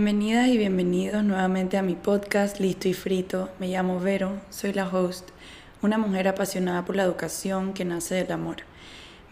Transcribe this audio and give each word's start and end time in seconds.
Bienvenidas 0.00 0.46
y 0.46 0.56
bienvenidos 0.56 1.24
nuevamente 1.24 1.76
a 1.76 1.82
mi 1.82 1.96
podcast 1.96 2.60
Listo 2.60 2.86
y 2.86 2.94
Frito. 2.94 3.50
Me 3.58 3.66
llamo 3.66 3.98
Vero, 3.98 4.40
soy 4.48 4.72
la 4.72 4.86
host, 4.86 5.30
una 5.82 5.98
mujer 5.98 6.28
apasionada 6.28 6.84
por 6.84 6.94
la 6.94 7.02
educación 7.02 7.74
que 7.74 7.84
nace 7.84 8.14
del 8.14 8.30
amor. 8.30 8.58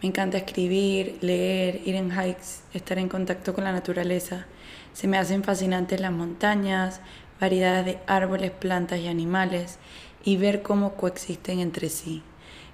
Me 0.02 0.08
encanta 0.08 0.38
escribir, 0.38 1.18
leer, 1.20 1.82
ir 1.84 1.94
en 1.94 2.10
hikes, 2.10 2.64
estar 2.74 2.98
en 2.98 3.08
contacto 3.08 3.54
con 3.54 3.62
la 3.62 3.70
naturaleza. 3.70 4.46
Se 4.92 5.06
me 5.06 5.18
hacen 5.18 5.44
fascinantes 5.44 6.00
las 6.00 6.10
montañas, 6.10 7.00
variedades 7.40 7.86
de 7.86 7.98
árboles, 8.08 8.50
plantas 8.50 8.98
y 8.98 9.06
animales 9.06 9.78
y 10.24 10.36
ver 10.36 10.62
cómo 10.62 10.94
coexisten 10.94 11.60
entre 11.60 11.90
sí. 11.90 12.24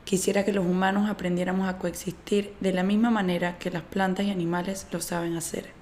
Quisiera 0.04 0.46
que 0.46 0.54
los 0.54 0.64
humanos 0.64 1.10
aprendiéramos 1.10 1.68
a 1.68 1.76
coexistir 1.76 2.54
de 2.60 2.72
la 2.72 2.84
misma 2.84 3.10
manera 3.10 3.58
que 3.58 3.70
las 3.70 3.82
plantas 3.82 4.24
y 4.24 4.30
animales 4.30 4.86
lo 4.92 5.02
saben 5.02 5.36
hacer 5.36 5.81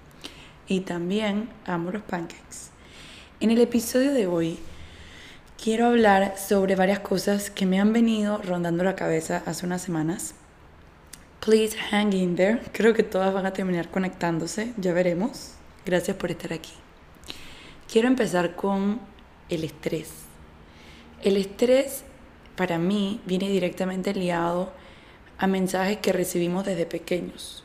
y 0.70 0.80
también 0.82 1.48
amo 1.66 1.90
los 1.90 2.02
pancakes. 2.02 2.70
En 3.40 3.50
el 3.50 3.60
episodio 3.60 4.14
de 4.14 4.28
hoy 4.28 4.60
quiero 5.62 5.86
hablar 5.86 6.38
sobre 6.38 6.76
varias 6.76 7.00
cosas 7.00 7.50
que 7.50 7.66
me 7.66 7.80
han 7.80 7.92
venido 7.92 8.38
rondando 8.38 8.84
la 8.84 8.94
cabeza 8.94 9.42
hace 9.46 9.66
unas 9.66 9.82
semanas. 9.82 10.34
Please 11.44 11.76
hang 11.90 12.12
in 12.12 12.36
there. 12.36 12.60
Creo 12.72 12.94
que 12.94 13.02
todas 13.02 13.34
van 13.34 13.46
a 13.46 13.52
terminar 13.52 13.90
conectándose, 13.90 14.72
ya 14.76 14.92
veremos. 14.92 15.54
Gracias 15.84 16.16
por 16.16 16.30
estar 16.30 16.52
aquí. 16.52 16.72
Quiero 17.90 18.06
empezar 18.06 18.54
con 18.54 19.00
el 19.48 19.64
estrés. 19.64 20.10
El 21.24 21.36
estrés 21.36 22.04
para 22.54 22.78
mí 22.78 23.20
viene 23.26 23.48
directamente 23.48 24.14
liado 24.14 24.72
a 25.36 25.48
mensajes 25.48 25.96
que 25.96 26.12
recibimos 26.12 26.64
desde 26.64 26.86
pequeños 26.86 27.59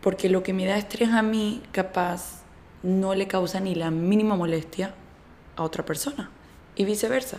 porque 0.00 0.28
lo 0.28 0.42
que 0.42 0.52
me 0.52 0.66
da 0.66 0.78
estrés 0.78 1.10
a 1.10 1.22
mí 1.22 1.62
capaz 1.72 2.42
no 2.82 3.14
le 3.14 3.26
causa 3.26 3.60
ni 3.60 3.74
la 3.74 3.90
mínima 3.90 4.36
molestia 4.36 4.94
a 5.56 5.62
otra 5.62 5.84
persona 5.84 6.30
y 6.76 6.84
viceversa. 6.84 7.38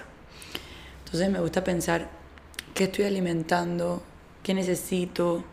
Entonces 1.05 1.29
me 1.29 1.39
gusta 1.39 1.63
pensar 1.63 2.09
qué 2.73 2.85
estoy 2.85 3.05
alimentando, 3.05 4.03
qué 4.43 4.53
necesito. 4.53 5.43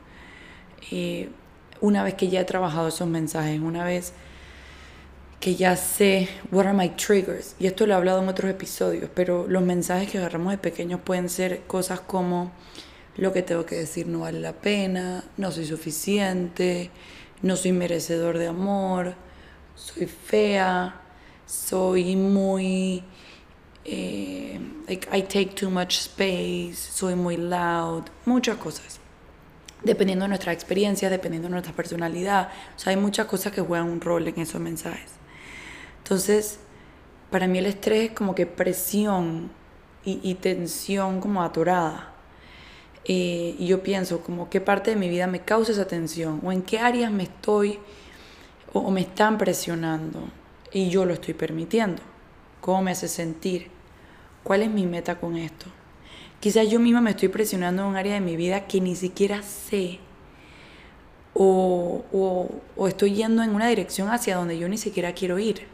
Y 0.91 1.29
una 1.81 2.03
vez 2.03 2.15
que 2.15 2.29
ya 2.29 2.41
he 2.41 2.45
trabajado 2.45 2.89
esos 2.89 3.09
mensajes, 3.09 3.61
una 3.61 3.85
vez 3.85 4.13
que 5.41 5.55
ya 5.55 5.77
sé 5.77 6.29
what 6.51 6.67
are 6.67 6.77
my 6.77 6.89
triggers, 6.91 7.55
y 7.59 7.67
esto 7.67 7.87
lo 7.87 7.93
he 7.93 7.97
hablado 7.97 8.23
en 8.23 8.29
otros 8.29 8.51
episodios, 8.51 9.09
pero 9.15 9.47
los 9.49 9.63
mensajes 9.63 10.11
que 10.11 10.19
agarramos 10.19 10.53
de 10.53 10.59
pequeños 10.59 11.01
pueden 11.01 11.29
ser 11.29 11.63
cosas 11.67 12.01
como 12.01 12.51
lo 13.17 13.33
que 13.33 13.43
tengo 13.43 13.65
que 13.65 13.77
decir 13.77 14.07
no 14.07 14.21
vale 14.21 14.41
la 14.41 14.53
pena, 14.53 15.25
no 15.37 15.51
soy 15.51 15.67
suficiente, 15.67 16.91
no 17.43 17.57
soy 17.57 17.73
merecedor 17.73 18.39
de 18.39 18.49
amor, 18.49 19.15
soy 19.75 20.07
fea, 20.07 21.01
soy 21.47 22.17
muy... 22.17 23.03
Eh, 23.85 24.61
I 24.89 25.23
take 25.23 25.53
too 25.55 25.71
much 25.71 25.97
space, 25.97 26.75
soy 26.75 27.15
muy 27.15 27.37
loud, 27.37 28.05
muchas 28.25 28.57
cosas. 28.57 28.99
Dependiendo 29.83 30.25
de 30.25 30.31
nuestra 30.31 30.53
experiencia, 30.53 31.09
dependiendo 31.09 31.47
de 31.47 31.53
nuestra 31.53 31.73
personalidad. 31.73 32.51
O 32.75 32.79
sea, 32.79 32.91
hay 32.91 32.97
muchas 32.97 33.27
cosas 33.27 33.53
que 33.53 33.61
juegan 33.61 33.89
un 33.89 34.01
rol 34.01 34.27
en 34.27 34.41
esos 34.41 34.61
mensajes. 34.61 35.13
Entonces, 35.99 36.59
para 37.31 37.47
mí 37.47 37.59
el 37.59 37.67
estrés 37.67 38.11
es 38.11 38.17
como 38.17 38.35
que 38.35 38.47
presión 38.47 39.51
y, 40.05 40.21
y 40.23 40.35
tensión 40.35 41.21
como 41.21 41.43
atorada. 41.43 42.16
Eh, 43.09 43.55
y 43.57 43.67
yo 43.69 43.85
pienso 43.85 44.21
como 44.21 44.51
qué 44.51 44.61
parte 44.61 44.91
de 44.91 44.97
mi 44.97 45.09
vida 45.09 45.29
me 45.29 45.41
causa 45.41 45.71
esa 45.71 45.87
tensión 45.87 46.41
o 46.45 46.51
en 46.51 46.63
qué 46.63 46.81
áreas 46.81 47.13
me 47.13 47.23
estoy 47.23 47.79
o, 48.73 48.91
me 48.91 49.03
están 49.03 49.39
presionando 49.39 50.29
y 50.73 50.89
yo 50.89 51.05
lo 51.05 51.15
estoy 51.15 51.35
permitiendo. 51.35 52.03
¿Cómo 52.61 52.83
me 52.83 52.91
hace 52.91 53.07
sentir? 53.07 53.69
¿Cuál 54.43 54.63
es 54.63 54.71
mi 54.71 54.87
meta 54.87 55.21
con 55.21 55.37
esto? 55.37 55.67
Quizás 56.41 56.69
yo 56.69 56.81
misma 56.81 57.01
me 57.01 57.11
estoy 57.11 57.29
presionando 57.29 57.83
en 57.83 57.89
un 57.89 57.97
área 57.97 58.15
de 58.15 58.21
mi 58.21 58.35
vida 58.35 58.67
que 58.67 58.81
ni 58.81 58.97
siquiera 58.97 59.43
sé 59.43 60.01
o, 61.33 62.05
o, 62.77 62.89
estoy 62.89 63.15
yendo 63.15 63.43
en 63.43 63.55
una 63.55 63.69
dirección 63.69 64.09
hacia 64.09 64.37
donde 64.37 64.59
yo 64.59 64.69
ni 64.69 64.79
siquiera 64.79 65.13
quiero 65.13 65.39
ir. 65.39 65.67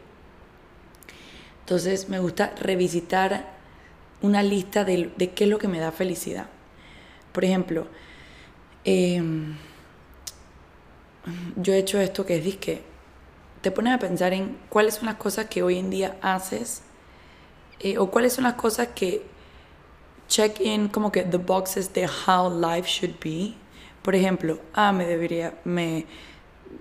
Entonces 1.61 2.09
me 2.09 2.19
gusta 2.19 2.53
revisitar 2.59 3.53
una 4.21 4.43
lista 4.43 4.83
de, 4.83 5.11
de 5.17 5.31
qué 5.31 5.45
es 5.45 5.49
lo 5.49 5.57
que 5.57 5.67
me 5.67 5.79
da 5.79 5.91
felicidad. 5.91 6.47
Por 7.33 7.43
ejemplo, 7.43 7.87
em, 8.85 9.57
yo 11.55 11.73
he 11.73 11.79
hecho 11.79 11.99
esto 11.99 12.25
que 12.25 12.37
es 12.37 12.57
que 12.57 12.83
te 13.61 13.71
pones 13.71 13.93
a 13.93 13.99
pensar 13.99 14.33
en 14.33 14.57
cuáles 14.69 14.95
son 14.95 15.05
las 15.05 15.15
cosas 15.15 15.47
que 15.47 15.63
hoy 15.63 15.79
en 15.79 15.89
día 15.89 16.17
haces 16.21 16.83
eh, 17.79 17.97
o 17.97 18.11
cuáles 18.11 18.33
son 18.33 18.43
las 18.43 18.53
cosas 18.53 18.89
que 18.95 19.25
check 20.27 20.59
in 20.59 20.87
como 20.87 21.11
que 21.11 21.23
the 21.23 21.37
boxes 21.37 21.93
de 21.93 22.07
how 22.07 22.49
life 22.49 22.87
should 22.87 23.15
be. 23.23 23.55
Por 24.01 24.15
ejemplo, 24.15 24.59
ah, 24.73 24.91
me 24.91 25.05
debería, 25.05 25.53
me 25.63 26.05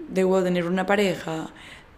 debo 0.08 0.42
tener 0.42 0.66
una 0.66 0.86
pareja, 0.86 1.50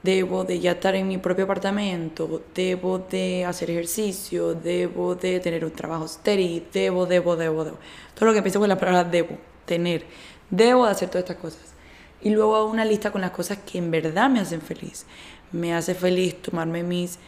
debo 0.04 0.44
de 0.44 0.60
ya 0.60 0.72
estar 0.72 0.94
en 0.94 1.08
mi 1.08 1.16
propio 1.16 1.44
apartamento, 1.44 2.42
debo 2.54 2.98
de 2.98 3.46
hacer 3.46 3.70
ejercicio, 3.70 4.52
debo 4.54 5.14
de 5.14 5.40
tener 5.40 5.64
un 5.64 5.70
trabajo 5.70 6.06
steady, 6.06 6.62
debo, 6.72 7.06
debo, 7.06 7.36
debo, 7.36 7.64
debo. 7.64 7.78
Todo 8.14 8.26
lo 8.26 8.32
que 8.32 8.38
empieza 8.38 8.58
con 8.58 8.68
la 8.68 8.78
palabra 8.78 9.04
debo, 9.04 9.38
tener, 9.64 10.04
debo 10.50 10.84
de 10.84 10.90
hacer 10.90 11.08
todas 11.08 11.24
estas 11.24 11.38
cosas. 11.38 11.74
Y 12.20 12.30
luego 12.30 12.54
hago 12.54 12.70
una 12.70 12.84
lista 12.84 13.10
con 13.10 13.22
las 13.22 13.30
cosas 13.30 13.58
que 13.66 13.78
en 13.78 13.90
verdad 13.90 14.28
me 14.28 14.40
hacen 14.40 14.60
feliz. 14.60 15.06
Me 15.52 15.74
hace 15.74 15.94
feliz 15.94 16.40
tomarme 16.42 16.82
mis 16.82 17.18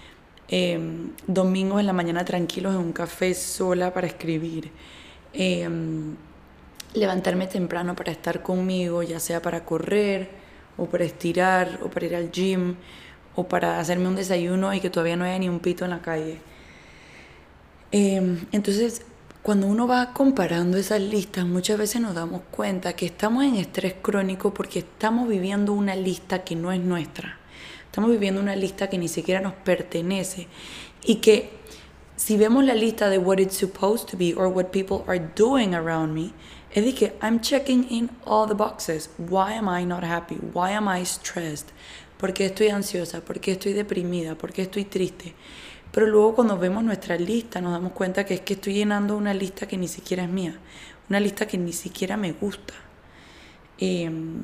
em, 0.49 1.13
domingos 1.27 1.81
en 1.81 1.87
la 1.87 1.95
mañana 1.95 2.27
tranquilos 2.27 2.75
en 2.75 2.81
un 2.81 2.93
café 2.93 3.33
sola 3.35 3.95
para 3.95 4.07
escribir. 4.07 4.71
Em, 5.33 6.15
levantarme 6.93 7.47
temprano 7.47 7.97
para 7.97 8.13
estar 8.13 8.43
conmigo, 8.43 9.03
ya 9.03 9.19
sea 9.19 9.41
para 9.41 9.65
correr, 9.65 10.46
o 10.77 10.87
para 10.87 11.05
estirar, 11.05 11.81
o 11.83 11.89
para 11.89 12.07
ir 12.07 12.17
al 12.17 12.31
gym, 12.31 12.77
o 13.35 13.47
para 13.47 13.79
hacerme 13.79 14.09
un 14.09 14.17
desayuno 14.17 14.73
y 14.75 14.81
que 14.81 14.91
todavía 14.91 15.17
no 15.17 15.25
haya 15.25 15.39
ni 15.39 15.49
un 15.49 15.61
pito 15.61 15.85
en 15.85 15.91
la 15.91 16.01
calle. 16.01 16.39
Em, 17.93 18.47
entonces, 18.53 19.03
cuando 19.43 19.69
uno 19.69 19.87
va 19.87 20.13
comparando 20.13 20.77
esas 20.77 21.01
listas, 21.01 21.45
muchas 21.47 21.79
veces 21.79 22.01
nos 22.01 22.15
damos 22.15 22.43
cuenta 22.51 22.95
que 22.95 23.07
estamos 23.07 23.45
en 23.45 23.57
estrés 23.57 23.95
crónico 24.03 24.53
porque 24.53 24.81
estamos 24.81 25.29
viviendo 25.29 25.73
una 25.73 25.95
lista 25.95 26.43
que 26.43 26.57
no 26.57 26.73
es 26.73 26.81
nuestra. 26.81 27.39
Estamos 27.85 28.11
viviendo 28.11 28.41
una 28.41 28.57
lista 28.57 28.89
que 28.89 28.99
ni 28.99 29.09
siquiera 29.09 29.41
nos 29.41 29.53
pertenece 29.53 30.49
y 31.05 31.17
que 31.17 31.51
si 32.17 32.37
vemos 32.37 32.65
la 32.65 32.75
lista 32.75 33.09
de 33.09 33.19
what 33.19 33.39
it's 33.39 33.57
supposed 33.57 34.09
to 34.11 34.17
be 34.17 34.35
or 34.35 34.49
what 34.49 34.71
people 34.73 35.05
are 35.07 35.21
doing 35.37 35.75
around 35.75 36.13
me, 36.13 36.33
es 36.77 36.85
de 36.85 36.95
que 36.95 37.17
I'm 37.23 37.41
checking 37.41 37.87
in 37.89 38.11
all 38.27 38.47
the 38.47 38.55
boxes. 38.55 39.09
Why 39.17 39.55
am 39.55 39.67
I 39.67 39.87
not 39.87 40.05
happy? 40.05 40.37
Why 40.53 40.73
am 40.73 40.87
I 40.89 41.07
stressed? 41.07 41.69
¿Por 42.19 42.35
qué 42.35 42.45
estoy 42.45 42.69
ansiosa? 42.69 43.23
¿Por 43.23 43.41
qué 43.41 43.53
estoy 43.53 43.73
deprimida? 43.73 44.37
¿Por 44.37 44.53
qué 44.53 44.63
estoy 44.63 44.85
triste? 44.85 45.35
Pero 45.91 46.07
luego 46.07 46.35
cuando 46.35 46.59
vemos 46.59 46.85
nuestra 46.85 47.17
lista 47.17 47.63
nos 47.63 47.73
damos 47.73 47.93
cuenta 47.93 48.27
que 48.27 48.35
es 48.35 48.41
que 48.43 48.55
estoy 48.55 48.75
llenando 48.75 49.17
una 49.17 49.33
lista 49.33 49.67
que 49.67 49.79
ni 49.79 49.89
siquiera 49.89 50.25
es 50.25 50.29
mía, 50.29 50.59
una 51.09 51.19
lista 51.19 51.47
que 51.47 51.57
ni 51.57 51.73
siquiera 51.73 52.19
me 52.19 52.33
gusta. 52.33 52.75
Em, 53.79 54.43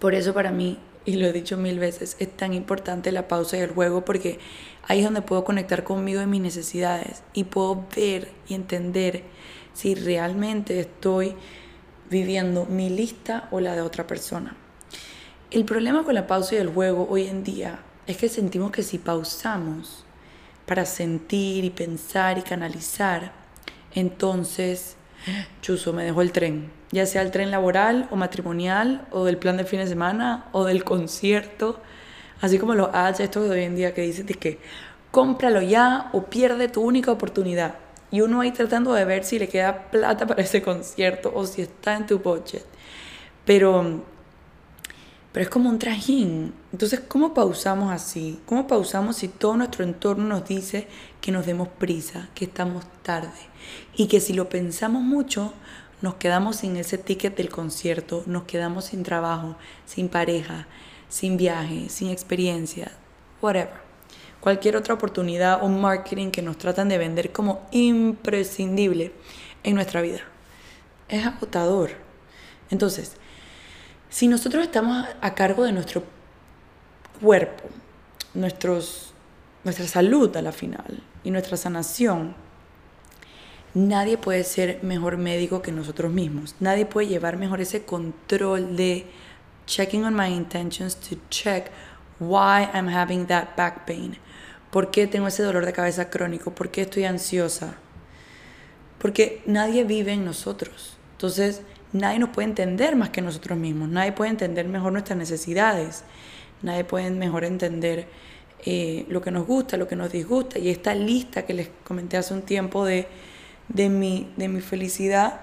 por 0.00 0.16
eso 0.16 0.34
para 0.34 0.50
mí, 0.50 0.80
y 1.04 1.14
lo 1.14 1.28
he 1.28 1.32
dicho 1.32 1.56
mil 1.56 1.78
veces, 1.78 2.16
es 2.18 2.36
tan 2.36 2.54
importante 2.54 3.12
la 3.12 3.28
pausa 3.28 3.56
y 3.56 3.60
el 3.60 3.70
juego 3.70 4.04
porque 4.04 4.40
ahí 4.88 4.98
es 4.98 5.04
donde 5.04 5.22
puedo 5.22 5.44
conectar 5.44 5.84
conmigo 5.84 6.20
y 6.20 6.26
mis 6.26 6.40
necesidades 6.40 7.22
y 7.34 7.44
puedo 7.44 7.86
ver 7.94 8.32
y 8.48 8.54
entender 8.54 9.22
si 9.74 9.94
realmente 9.94 10.78
estoy 10.80 11.34
viviendo 12.10 12.66
mi 12.66 12.90
lista 12.90 13.48
o 13.50 13.60
la 13.60 13.74
de 13.74 13.80
otra 13.80 14.06
persona. 14.06 14.54
El 15.50 15.64
problema 15.64 16.04
con 16.04 16.14
la 16.14 16.26
pausa 16.26 16.54
y 16.54 16.58
el 16.58 16.68
juego 16.68 17.06
hoy 17.10 17.26
en 17.26 17.44
día 17.44 17.80
es 18.06 18.16
que 18.16 18.28
sentimos 18.28 18.70
que 18.70 18.82
si 18.82 18.98
pausamos 18.98 20.04
para 20.66 20.86
sentir 20.86 21.64
y 21.64 21.70
pensar 21.70 22.38
y 22.38 22.42
canalizar, 22.42 23.32
entonces, 23.94 24.96
chuzo, 25.60 25.92
me 25.92 26.04
dejó 26.04 26.22
el 26.22 26.32
tren, 26.32 26.70
ya 26.90 27.04
sea 27.06 27.22
el 27.22 27.30
tren 27.30 27.50
laboral 27.50 28.08
o 28.10 28.16
matrimonial 28.16 29.06
o 29.10 29.24
del 29.24 29.36
plan 29.36 29.56
de 29.56 29.64
fin 29.64 29.80
de 29.80 29.86
semana 29.86 30.46
o 30.52 30.64
del 30.64 30.84
concierto, 30.84 31.80
así 32.40 32.58
como 32.58 32.74
los 32.74 32.88
ads 32.94 33.20
estos 33.20 33.44
de 33.44 33.50
hoy 33.50 33.64
en 33.64 33.76
día 33.76 33.94
que 33.94 34.02
dicen 34.02 34.26
que 34.26 34.58
cómpralo 35.10 35.60
ya 35.60 36.08
o 36.12 36.24
pierde 36.24 36.68
tu 36.68 36.80
única 36.82 37.12
oportunidad. 37.12 37.74
Y 38.12 38.20
uno 38.20 38.42
ahí 38.42 38.52
tratando 38.52 38.92
de 38.92 39.06
ver 39.06 39.24
si 39.24 39.38
le 39.38 39.48
queda 39.48 39.90
plata 39.90 40.26
para 40.26 40.42
ese 40.42 40.62
concierto 40.62 41.32
o 41.34 41.46
si 41.46 41.62
está 41.62 41.96
en 41.96 42.06
tu 42.06 42.18
budget. 42.18 42.64
Pero, 43.46 44.04
pero 45.32 45.42
es 45.42 45.48
como 45.48 45.70
un 45.70 45.78
trajín. 45.78 46.52
Entonces, 46.72 47.00
¿cómo 47.00 47.32
pausamos 47.32 47.90
así? 47.90 48.38
¿Cómo 48.44 48.66
pausamos 48.66 49.16
si 49.16 49.28
todo 49.28 49.56
nuestro 49.56 49.82
entorno 49.82 50.26
nos 50.26 50.46
dice 50.46 50.86
que 51.22 51.32
nos 51.32 51.46
demos 51.46 51.68
prisa, 51.68 52.28
que 52.34 52.44
estamos 52.44 52.84
tarde? 53.02 53.30
Y 53.96 54.08
que 54.08 54.20
si 54.20 54.34
lo 54.34 54.50
pensamos 54.50 55.02
mucho, 55.02 55.54
nos 56.02 56.16
quedamos 56.16 56.56
sin 56.56 56.76
ese 56.76 56.98
ticket 56.98 57.34
del 57.34 57.48
concierto, 57.48 58.24
nos 58.26 58.42
quedamos 58.42 58.86
sin 58.86 59.04
trabajo, 59.04 59.56
sin 59.86 60.10
pareja, 60.10 60.66
sin 61.08 61.38
viaje, 61.38 61.88
sin 61.88 62.10
experiencia, 62.10 62.92
whatever. 63.40 63.91
Cualquier 64.42 64.76
otra 64.76 64.94
oportunidad 64.94 65.62
o 65.62 65.68
marketing 65.68 66.32
que 66.32 66.42
nos 66.42 66.58
tratan 66.58 66.88
de 66.88 66.98
vender 66.98 67.30
como 67.30 67.66
imprescindible 67.70 69.12
en 69.62 69.76
nuestra 69.76 70.02
vida. 70.02 70.20
Es 71.08 71.24
agotador. 71.24 71.92
Entonces, 72.68 73.12
si 74.10 74.26
nosotros 74.26 74.64
estamos 74.64 75.06
a 75.20 75.34
cargo 75.34 75.62
de 75.62 75.72
nuestro 75.72 76.02
cuerpo, 77.20 77.68
nuestros, 78.34 79.14
nuestra 79.62 79.86
salud 79.86 80.36
a 80.36 80.42
la 80.42 80.50
final 80.50 81.02
y 81.22 81.30
nuestra 81.30 81.56
sanación, 81.56 82.34
nadie 83.74 84.18
puede 84.18 84.42
ser 84.42 84.82
mejor 84.82 85.18
médico 85.18 85.62
que 85.62 85.70
nosotros 85.70 86.12
mismos. 86.12 86.56
Nadie 86.58 86.84
puede 86.84 87.06
llevar 87.06 87.36
mejor 87.36 87.60
ese 87.60 87.84
control 87.84 88.76
de 88.76 89.06
checking 89.66 90.04
on 90.04 90.14
my 90.14 90.26
intentions 90.26 90.96
to 90.96 91.16
check 91.30 91.70
why 92.18 92.68
I'm 92.74 92.88
having 92.88 93.26
that 93.26 93.56
back 93.56 93.86
pain. 93.86 94.16
¿Por 94.72 94.90
qué 94.90 95.06
tengo 95.06 95.26
ese 95.26 95.42
dolor 95.42 95.66
de 95.66 95.74
cabeza 95.74 96.08
crónico? 96.08 96.54
¿Por 96.54 96.70
qué 96.70 96.80
estoy 96.80 97.04
ansiosa? 97.04 97.74
Porque 98.98 99.42
nadie 99.44 99.84
vive 99.84 100.14
en 100.14 100.24
nosotros. 100.24 100.96
Entonces, 101.12 101.60
nadie 101.92 102.18
nos 102.18 102.30
puede 102.30 102.48
entender 102.48 102.96
más 102.96 103.10
que 103.10 103.20
nosotros 103.20 103.58
mismos. 103.58 103.90
Nadie 103.90 104.12
puede 104.12 104.30
entender 104.30 104.66
mejor 104.66 104.92
nuestras 104.92 105.18
necesidades. 105.18 106.04
Nadie 106.62 106.84
puede 106.84 107.10
mejor 107.10 107.44
entender 107.44 108.06
eh, 108.64 109.04
lo 109.10 109.20
que 109.20 109.30
nos 109.30 109.46
gusta, 109.46 109.76
lo 109.76 109.86
que 109.86 109.94
nos 109.94 110.10
disgusta. 110.10 110.58
Y 110.58 110.70
esta 110.70 110.94
lista 110.94 111.44
que 111.44 111.52
les 111.52 111.68
comenté 111.84 112.16
hace 112.16 112.32
un 112.32 112.40
tiempo 112.40 112.86
de, 112.86 113.08
de, 113.68 113.90
mi, 113.90 114.32
de 114.38 114.48
mi 114.48 114.62
felicidad 114.62 115.42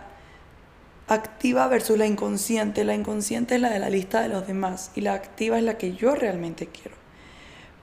activa 1.08 1.68
versus 1.68 2.00
la 2.00 2.08
inconsciente. 2.08 2.84
La 2.84 2.96
inconsciente 2.96 3.54
es 3.54 3.62
la 3.62 3.70
de 3.70 3.78
la 3.78 3.92
lista 3.92 4.24
de 4.24 4.30
los 4.30 4.48
demás 4.48 4.90
y 4.96 5.02
la 5.02 5.14
activa 5.14 5.60
es 5.60 5.64
la 5.64 5.78
que 5.78 5.94
yo 5.94 6.16
realmente 6.16 6.66
quiero. 6.66 6.99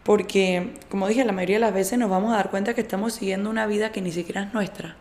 Porque, 0.07 0.73
como 0.89 1.09
dije, 1.09 1.25
la 1.25 1.33
mayoría 1.33 1.57
de 1.57 1.61
las 1.63 1.75
veces 1.75 1.99
nos 1.99 2.09
vamos 2.09 2.33
a 2.33 2.37
dar 2.37 2.51
cuenta 2.51 2.75
que 2.75 2.81
estamos 2.81 3.15
siguiendo 3.15 3.51
una 3.51 3.67
vida 3.67 3.91
que 3.91 4.01
ni 4.01 4.13
siquiera 4.13 4.45
es 4.45 4.55
nuestra. 4.55 4.95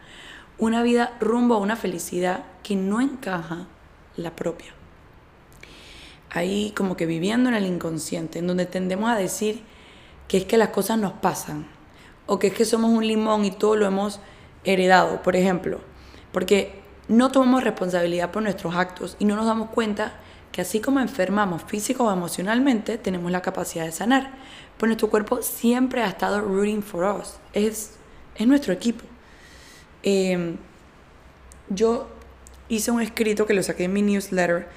Una 0.58 0.82
vida 0.82 1.16
rumbo 1.20 1.54
a 1.54 1.60
una 1.60 1.76
felicidad 1.76 2.44
que 2.64 2.76
no 2.76 3.00
encaja 3.02 3.68
la 4.18 4.36
propia. 4.36 4.74
Ahí 6.32 6.74
como 6.76 6.98
que 6.98 7.06
viviendo 7.06 7.50
en 7.50 7.56
el 7.56 7.68
inconsciente, 7.68 8.40
en 8.40 8.48
donde 8.48 8.66
tendemos 8.66 9.12
a 9.12 9.16
decir 9.16 9.62
que 10.28 10.38
es 10.38 10.46
que 10.46 10.58
las 10.58 10.70
cosas 10.70 10.98
nos 10.98 11.14
pasan 11.14 11.68
o 12.26 12.40
que 12.40 12.48
es 12.48 12.54
que 12.54 12.66
somos 12.66 12.90
un 12.90 13.08
limón 13.08 13.46
y 13.46 13.52
todo 13.52 13.76
lo 13.76 13.86
hemos 13.86 14.20
heredado, 14.64 15.22
por 15.22 15.36
ejemplo. 15.36 15.82
Porque 16.32 16.82
no 17.08 17.32
tomamos 17.32 17.64
responsabilidad 17.64 18.32
por 18.32 18.42
nuestros 18.42 18.76
actos 18.76 19.18
y 19.20 19.26
no 19.26 19.36
nos 19.36 19.46
damos 19.46 19.70
cuenta 19.70 20.14
que 20.56 20.62
así 20.62 20.80
como 20.80 21.02
enfermamos 21.02 21.64
físico 21.64 22.06
o 22.06 22.14
emocionalmente, 22.14 22.98
tenemos 22.98 23.30
la 23.30 23.42
capacidad 23.42 23.84
de 23.84 23.92
sanar. 23.92 24.32
Pues 24.78 24.88
nuestro 24.88 25.10
cuerpo 25.10 25.42
siempre 25.42 26.02
ha 26.02 26.08
estado 26.08 26.40
rooting 26.40 26.82
for 26.82 27.04
us. 27.04 27.34
Es, 27.52 27.96
es 28.38 28.48
nuestro 28.48 28.72
equipo. 28.72 29.04
Em, 30.02 30.56
yo 31.68 32.08
hice 32.70 32.90
un 32.90 33.02
escrito 33.02 33.46
que 33.46 33.54
lo 33.54 33.62
saqué 33.64 33.84
en 33.84 33.92
mi 33.92 34.02
newsletter 34.02 34.70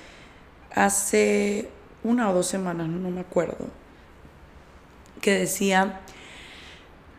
hace 0.75 1.69
una 2.03 2.29
o 2.29 2.35
dos 2.35 2.49
semanas, 2.49 2.89
no 2.89 3.11
me 3.11 3.21
acuerdo, 3.21 3.69
que 5.21 5.39
decía, 5.39 6.01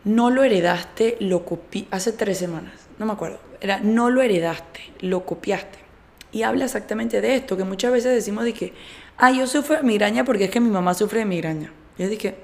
no 0.04 0.28
lo 0.28 0.44
heredaste, 0.44 1.16
lo 1.20 1.46
copiaste, 1.46 1.96
hace 1.96 2.12
tres 2.12 2.36
semanas, 2.36 2.74
no 2.98 3.06
me 3.06 3.14
acuerdo, 3.14 3.40
era, 3.62 3.80
no 3.80 4.10
lo 4.10 4.20
heredaste, 4.20 4.92
lo 5.00 5.24
copiaste. 5.24 5.79
Y 6.32 6.42
habla 6.42 6.64
exactamente 6.64 7.20
de 7.20 7.36
esto, 7.36 7.56
que 7.56 7.64
muchas 7.64 7.92
veces 7.92 8.14
decimos 8.14 8.44
de 8.44 8.52
que, 8.52 8.72
ah, 9.16 9.32
yo 9.32 9.46
sufro 9.46 9.76
de 9.76 9.82
migraña 9.82 10.24
porque 10.24 10.44
es 10.44 10.50
que 10.50 10.60
mi 10.60 10.70
mamá 10.70 10.94
sufre 10.94 11.20
de 11.20 11.24
migraña. 11.24 11.72
Yo 11.98 12.08
dije, 12.08 12.36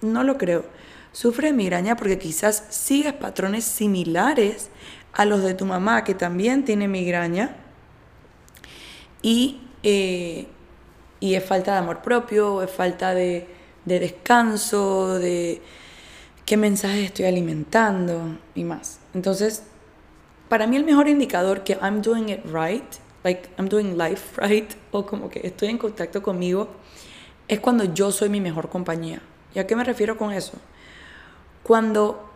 no 0.00 0.22
lo 0.24 0.38
creo. 0.38 0.64
Sufre 1.12 1.48
de 1.48 1.52
migraña 1.52 1.96
porque 1.96 2.18
quizás 2.18 2.64
sigues 2.70 3.12
patrones 3.12 3.64
similares 3.64 4.70
a 5.12 5.24
los 5.24 5.42
de 5.42 5.54
tu 5.54 5.64
mamá 5.64 6.04
que 6.04 6.14
también 6.14 6.64
tiene 6.64 6.88
migraña 6.88 7.56
y, 9.22 9.60
eh, 9.82 10.46
y 11.20 11.34
es 11.34 11.44
falta 11.44 11.72
de 11.72 11.78
amor 11.78 12.02
propio, 12.02 12.62
es 12.62 12.70
falta 12.70 13.14
de, 13.14 13.48
de 13.84 13.98
descanso, 13.98 15.18
de 15.18 15.62
qué 16.44 16.56
mensajes 16.56 17.06
estoy 17.06 17.24
alimentando 17.24 18.38
y 18.54 18.64
más. 18.64 19.00
Entonces, 19.14 19.62
para 20.48 20.66
mí 20.66 20.76
el 20.76 20.84
mejor 20.84 21.08
indicador 21.08 21.64
que 21.64 21.78
I'm 21.82 22.02
doing 22.02 22.28
it 22.28 22.44
right, 22.44 22.84
like 23.26 23.48
I'm 23.58 23.68
doing 23.68 23.98
life 23.98 24.40
right, 24.40 24.72
o 24.92 25.04
como 25.04 25.28
que 25.28 25.40
estoy 25.44 25.68
en 25.68 25.78
contacto 25.78 26.22
conmigo, 26.22 26.68
es 27.48 27.58
cuando 27.58 27.82
yo 27.84 28.12
soy 28.12 28.28
mi 28.28 28.40
mejor 28.40 28.68
compañía. 28.68 29.20
¿Y 29.52 29.58
a 29.58 29.66
qué 29.66 29.74
me 29.74 29.82
refiero 29.82 30.16
con 30.16 30.32
eso? 30.32 30.52
Cuando 31.64 32.30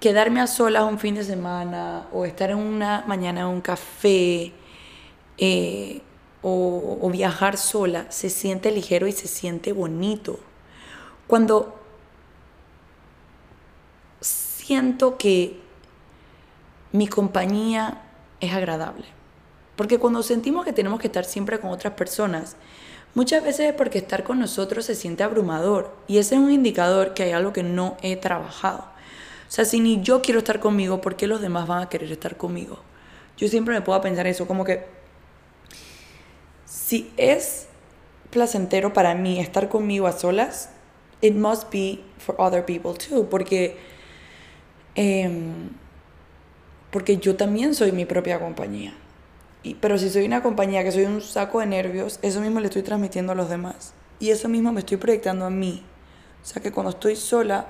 quedarme 0.00 0.40
a 0.40 0.48
solas 0.48 0.82
un 0.84 0.98
fin 0.98 1.14
de 1.14 1.22
semana 1.22 2.08
o 2.12 2.24
estar 2.24 2.50
en 2.50 2.58
una 2.58 3.04
mañana 3.06 3.42
en 3.42 3.46
un 3.46 3.60
café 3.60 4.52
eh, 5.38 6.00
o, 6.42 6.98
o 7.00 7.10
viajar 7.10 7.56
sola 7.56 8.06
se 8.10 8.28
siente 8.28 8.72
ligero 8.72 9.06
y 9.06 9.12
se 9.12 9.28
siente 9.28 9.72
bonito. 9.72 10.40
Cuando 11.28 11.78
siento 14.20 15.16
que 15.16 15.60
mi 16.92 17.06
compañía 17.06 18.02
es 18.40 18.52
agradable. 18.52 19.15
Porque 19.76 19.98
cuando 19.98 20.22
sentimos 20.22 20.64
que 20.64 20.72
tenemos 20.72 21.00
que 21.00 21.06
estar 21.06 21.24
siempre 21.24 21.60
con 21.60 21.70
otras 21.70 21.94
personas, 21.94 22.56
muchas 23.14 23.44
veces 23.44 23.68
es 23.68 23.74
porque 23.74 23.98
estar 23.98 24.24
con 24.24 24.38
nosotros 24.38 24.86
se 24.86 24.94
siente 24.94 25.22
abrumador. 25.22 25.94
Y 26.06 26.18
ese 26.18 26.34
es 26.34 26.40
un 26.40 26.50
indicador 26.50 27.14
que 27.14 27.24
hay 27.24 27.32
algo 27.32 27.52
que 27.52 27.62
no 27.62 27.96
he 28.02 28.16
trabajado. 28.16 28.84
O 29.48 29.50
sea, 29.50 29.64
si 29.64 29.80
ni 29.80 30.00
yo 30.02 30.22
quiero 30.22 30.38
estar 30.38 30.60
conmigo, 30.60 31.00
¿por 31.00 31.16
qué 31.16 31.26
los 31.26 31.40
demás 31.40 31.68
van 31.68 31.82
a 31.82 31.88
querer 31.88 32.10
estar 32.10 32.36
conmigo? 32.36 32.78
Yo 33.36 33.48
siempre 33.48 33.74
me 33.74 33.82
puedo 33.82 34.00
pensar 34.00 34.26
eso, 34.26 34.46
como 34.46 34.64
que 34.64 34.86
si 36.64 37.12
es 37.16 37.68
placentero 38.30 38.92
para 38.92 39.14
mí 39.14 39.38
estar 39.38 39.68
conmigo 39.68 40.06
a 40.06 40.12
solas, 40.12 40.70
it 41.20 41.34
must 41.34 41.70
be 41.70 42.00
for 42.18 42.34
other 42.38 42.64
people 42.64 42.92
too, 42.94 43.28
porque 43.28 43.76
Em, 44.96 45.68
porque 46.90 47.18
yo 47.18 47.36
también 47.36 47.74
soy 47.74 47.92
mi 47.92 48.06
propia 48.06 48.40
compañía. 48.40 48.94
Pero 49.74 49.98
si 49.98 50.10
soy 50.10 50.24
una 50.24 50.42
compañía 50.42 50.84
que 50.84 50.92
soy 50.92 51.04
un 51.04 51.20
saco 51.20 51.60
de 51.60 51.66
nervios, 51.66 52.18
eso 52.22 52.40
mismo 52.40 52.60
le 52.60 52.66
estoy 52.66 52.82
transmitiendo 52.82 53.32
a 53.32 53.34
los 53.34 53.48
demás. 53.48 53.94
Y 54.18 54.30
eso 54.30 54.48
mismo 54.48 54.72
me 54.72 54.80
estoy 54.80 54.96
proyectando 54.96 55.44
a 55.44 55.50
mí. 55.50 55.82
O 56.42 56.46
sea 56.46 56.62
que 56.62 56.72
cuando 56.72 56.90
estoy 56.90 57.16
sola, 57.16 57.66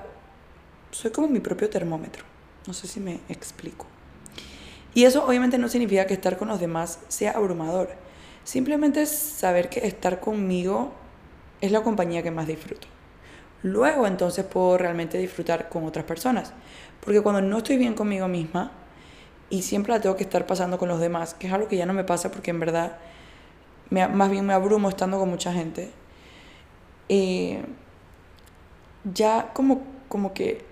soy 0.91 1.11
como 1.11 1.27
mi 1.27 1.39
propio 1.39 1.69
termómetro. 1.69 2.23
No 2.67 2.73
sé 2.73 2.87
si 2.87 2.99
me 2.99 3.19
explico. 3.29 3.85
Y 4.93 5.05
eso 5.05 5.25
obviamente 5.25 5.57
no 5.57 5.69
significa 5.69 6.07
que 6.07 6.13
estar 6.13 6.37
con 6.37 6.47
los 6.47 6.59
demás 6.59 6.99
sea 7.07 7.31
abrumador. 7.31 7.89
Simplemente 8.43 9.05
saber 9.05 9.69
que 9.69 9.85
estar 9.85 10.19
conmigo 10.19 10.91
es 11.61 11.71
la 11.71 11.83
compañía 11.83 12.23
que 12.23 12.31
más 12.31 12.47
disfruto. 12.47 12.87
Luego 13.63 14.07
entonces 14.07 14.45
puedo 14.45 14.77
realmente 14.77 15.17
disfrutar 15.17 15.69
con 15.69 15.85
otras 15.85 16.05
personas. 16.05 16.53
Porque 17.03 17.21
cuando 17.21 17.41
no 17.41 17.57
estoy 17.57 17.77
bien 17.77 17.93
conmigo 17.93 18.27
misma 18.27 18.71
y 19.49 19.61
siempre 19.61 19.93
la 19.93 20.01
tengo 20.01 20.15
que 20.15 20.23
estar 20.23 20.45
pasando 20.45 20.77
con 20.77 20.89
los 20.89 20.99
demás, 20.99 21.33
que 21.33 21.47
es 21.47 21.53
algo 21.53 21.67
que 21.67 21.77
ya 21.77 21.85
no 21.85 21.93
me 21.93 22.03
pasa 22.03 22.31
porque 22.31 22.51
en 22.51 22.59
verdad 22.59 22.97
me, 23.89 24.07
más 24.07 24.29
bien 24.29 24.45
me 24.45 24.53
abrumo 24.53 24.89
estando 24.89 25.17
con 25.17 25.29
mucha 25.29 25.53
gente, 25.53 25.91
eh, 27.09 27.63
ya 29.13 29.51
como, 29.53 29.83
como 30.09 30.33
que 30.33 30.65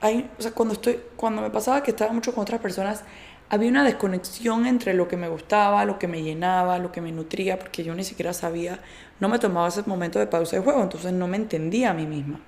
hay, 0.00 0.30
o 0.38 0.42
sea, 0.42 0.52
cuando, 0.52 0.74
estoy, 0.74 1.00
cuando 1.16 1.42
me 1.42 1.50
pasaba 1.50 1.82
que 1.82 1.90
estaba 1.90 2.12
mucho 2.12 2.32
con 2.32 2.42
otras 2.42 2.60
personas, 2.60 3.02
había 3.50 3.70
una 3.70 3.82
desconexión 3.82 4.66
entre 4.66 4.94
lo 4.94 5.08
que 5.08 5.16
me 5.16 5.28
gustaba, 5.28 5.84
lo 5.84 5.98
que 5.98 6.06
me 6.06 6.22
llenaba, 6.22 6.78
lo 6.78 6.92
que 6.92 7.00
me 7.00 7.12
nutría, 7.12 7.58
porque 7.58 7.82
yo 7.82 7.94
ni 7.94 8.04
siquiera 8.04 8.32
sabía, 8.32 8.80
no 9.20 9.28
me 9.28 9.38
tomaba 9.38 9.68
ese 9.68 9.82
momento 9.86 10.18
de 10.18 10.26
pausa 10.26 10.56
de 10.56 10.62
juego, 10.62 10.82
entonces 10.82 11.12
no 11.12 11.26
me 11.26 11.38
entendía 11.38 11.90
a 11.90 11.94
mí 11.94 12.06
misma. 12.06 12.40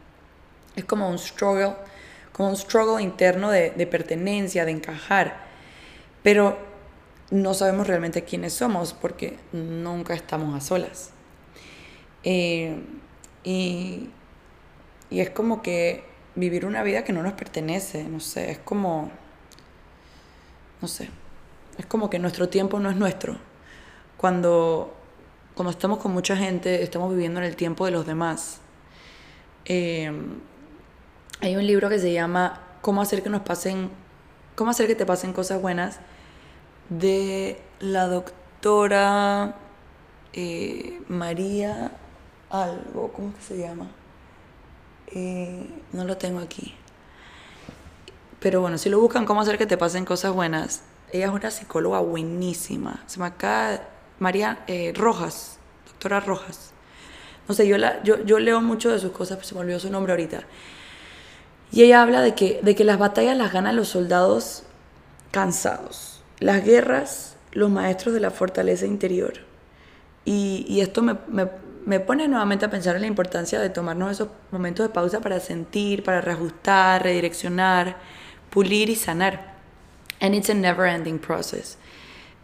Es 0.76 0.84
como 0.84 1.08
un 1.08 1.18
struggle, 1.18 1.74
un 2.48 2.56
struggle 2.56 3.02
interno 3.02 3.50
de, 3.50 3.86
pertenencia, 3.86 4.64
de 4.64 4.72
encajar. 4.72 5.44
Pero 6.22 6.58
no 7.30 7.54
sabemos 7.54 7.86
realmente 7.86 8.24
quiénes 8.24 8.54
somos 8.54 8.92
porque 8.92 9.38
nunca 9.52 10.14
estamos 10.14 10.54
a 10.56 10.60
solas. 10.60 11.10
Eh, 12.22 12.76
y, 13.44 14.10
y 15.10 15.20
es 15.20 15.30
como 15.30 15.62
que 15.62 16.04
vivir 16.34 16.66
una 16.66 16.82
vida 16.82 17.04
que 17.04 17.12
no 17.12 17.22
nos 17.22 17.32
pertenece, 17.34 18.04
no 18.04 18.20
sé, 18.20 18.50
es 18.50 18.58
como, 18.58 19.10
no 20.80 20.88
sé, 20.88 21.10
es 21.78 21.86
como 21.86 22.10
que 22.10 22.18
nuestro 22.18 22.48
tiempo 22.48 22.78
no 22.78 22.90
es 22.90 22.96
nuestro. 22.96 23.38
Cuando, 24.16 24.94
cuando 25.54 25.70
estamos 25.70 25.98
con 25.98 26.12
mucha 26.12 26.36
gente, 26.36 26.82
estamos 26.82 27.10
viviendo 27.10 27.40
en 27.40 27.46
el 27.46 27.56
tiempo 27.56 27.86
de 27.86 27.92
los 27.92 28.06
demás. 28.06 28.60
Eh, 29.64 30.12
hay 31.40 31.56
un 31.56 31.66
libro 31.66 31.88
que 31.88 31.98
se 31.98 32.12
llama 32.12 32.60
Cómo 32.82 33.02
hacer 33.02 33.22
que 33.22 33.30
nos 33.30 33.42
pasen, 33.42 33.90
cómo 34.54 34.70
hacer 34.70 34.86
que 34.86 34.94
te 34.94 35.06
pasen 35.06 35.32
cosas 35.32 35.60
buenas 35.60 36.00
de 36.88 37.60
la 37.78 38.06
doctora 38.06 39.56
eh, 40.32 41.00
María, 41.08 41.92
algo, 42.50 43.12
¿cómo 43.12 43.34
que 43.34 43.40
se 43.40 43.58
llama? 43.58 43.88
Eh, 45.08 45.68
no 45.92 46.04
lo 46.04 46.16
tengo 46.16 46.40
aquí. 46.40 46.74
Pero 48.38 48.60
bueno, 48.60 48.78
si 48.78 48.88
lo 48.88 49.00
buscan, 49.00 49.24
cómo 49.24 49.40
hacer 49.40 49.58
que 49.58 49.66
te 49.66 49.76
pasen 49.76 50.04
cosas 50.04 50.32
buenas. 50.32 50.82
Ella 51.12 51.26
es 51.26 51.32
una 51.32 51.50
psicóloga 51.50 52.00
buenísima. 52.00 53.02
Se 53.06 53.16
llama 53.16 53.26
acá 53.26 53.88
María 54.18 54.62
eh, 54.66 54.92
Rojas, 54.94 55.58
doctora 55.86 56.20
Rojas. 56.20 56.72
No 57.48 57.54
sé, 57.54 57.66
yo, 57.66 57.78
la, 57.78 58.02
yo, 58.02 58.24
yo 58.24 58.38
leo 58.38 58.60
mucho 58.60 58.90
de 58.90 58.98
sus 58.98 59.12
cosas, 59.12 59.36
pero 59.36 59.48
se 59.48 59.54
me 59.54 59.60
olvidó 59.62 59.80
su 59.80 59.90
nombre 59.90 60.12
ahorita. 60.12 60.44
Y 61.72 61.82
ella 61.82 62.02
habla 62.02 62.20
de 62.20 62.34
que, 62.34 62.60
de 62.62 62.74
que 62.74 62.84
las 62.84 62.98
batallas 62.98 63.36
las 63.36 63.52
ganan 63.52 63.76
los 63.76 63.88
soldados 63.88 64.64
cansados. 65.30 66.22
Las 66.38 66.64
guerras, 66.64 67.36
los 67.52 67.70
maestros 67.70 68.14
de 68.14 68.20
la 68.20 68.30
fortaleza 68.30 68.86
interior. 68.86 69.34
Y, 70.24 70.80
esto 70.80 71.02
me, 71.02 71.16
me, 71.28 71.48
me, 71.86 71.98
pone 71.98 72.28
nuevamente 72.28 72.64
a 72.64 72.70
pensar 72.70 72.94
en 72.94 73.02
la 73.02 73.08
importancia 73.08 73.58
de 73.58 73.70
tomarnos 73.70 74.12
esos 74.12 74.28
momentos 74.50 74.86
de 74.86 74.92
pausa 74.92 75.20
para 75.20 75.40
sentir, 75.40 76.02
para 76.02 76.20
reajustar, 76.20 77.02
redireccionar 77.02 77.96
pulir 78.50 78.90
y 78.90 78.96
sanar. 78.96 79.54
And 80.20 80.34
it's 80.34 80.50
a 80.50 80.54
never 80.54 80.86
ending 80.86 81.18
process. 81.18 81.78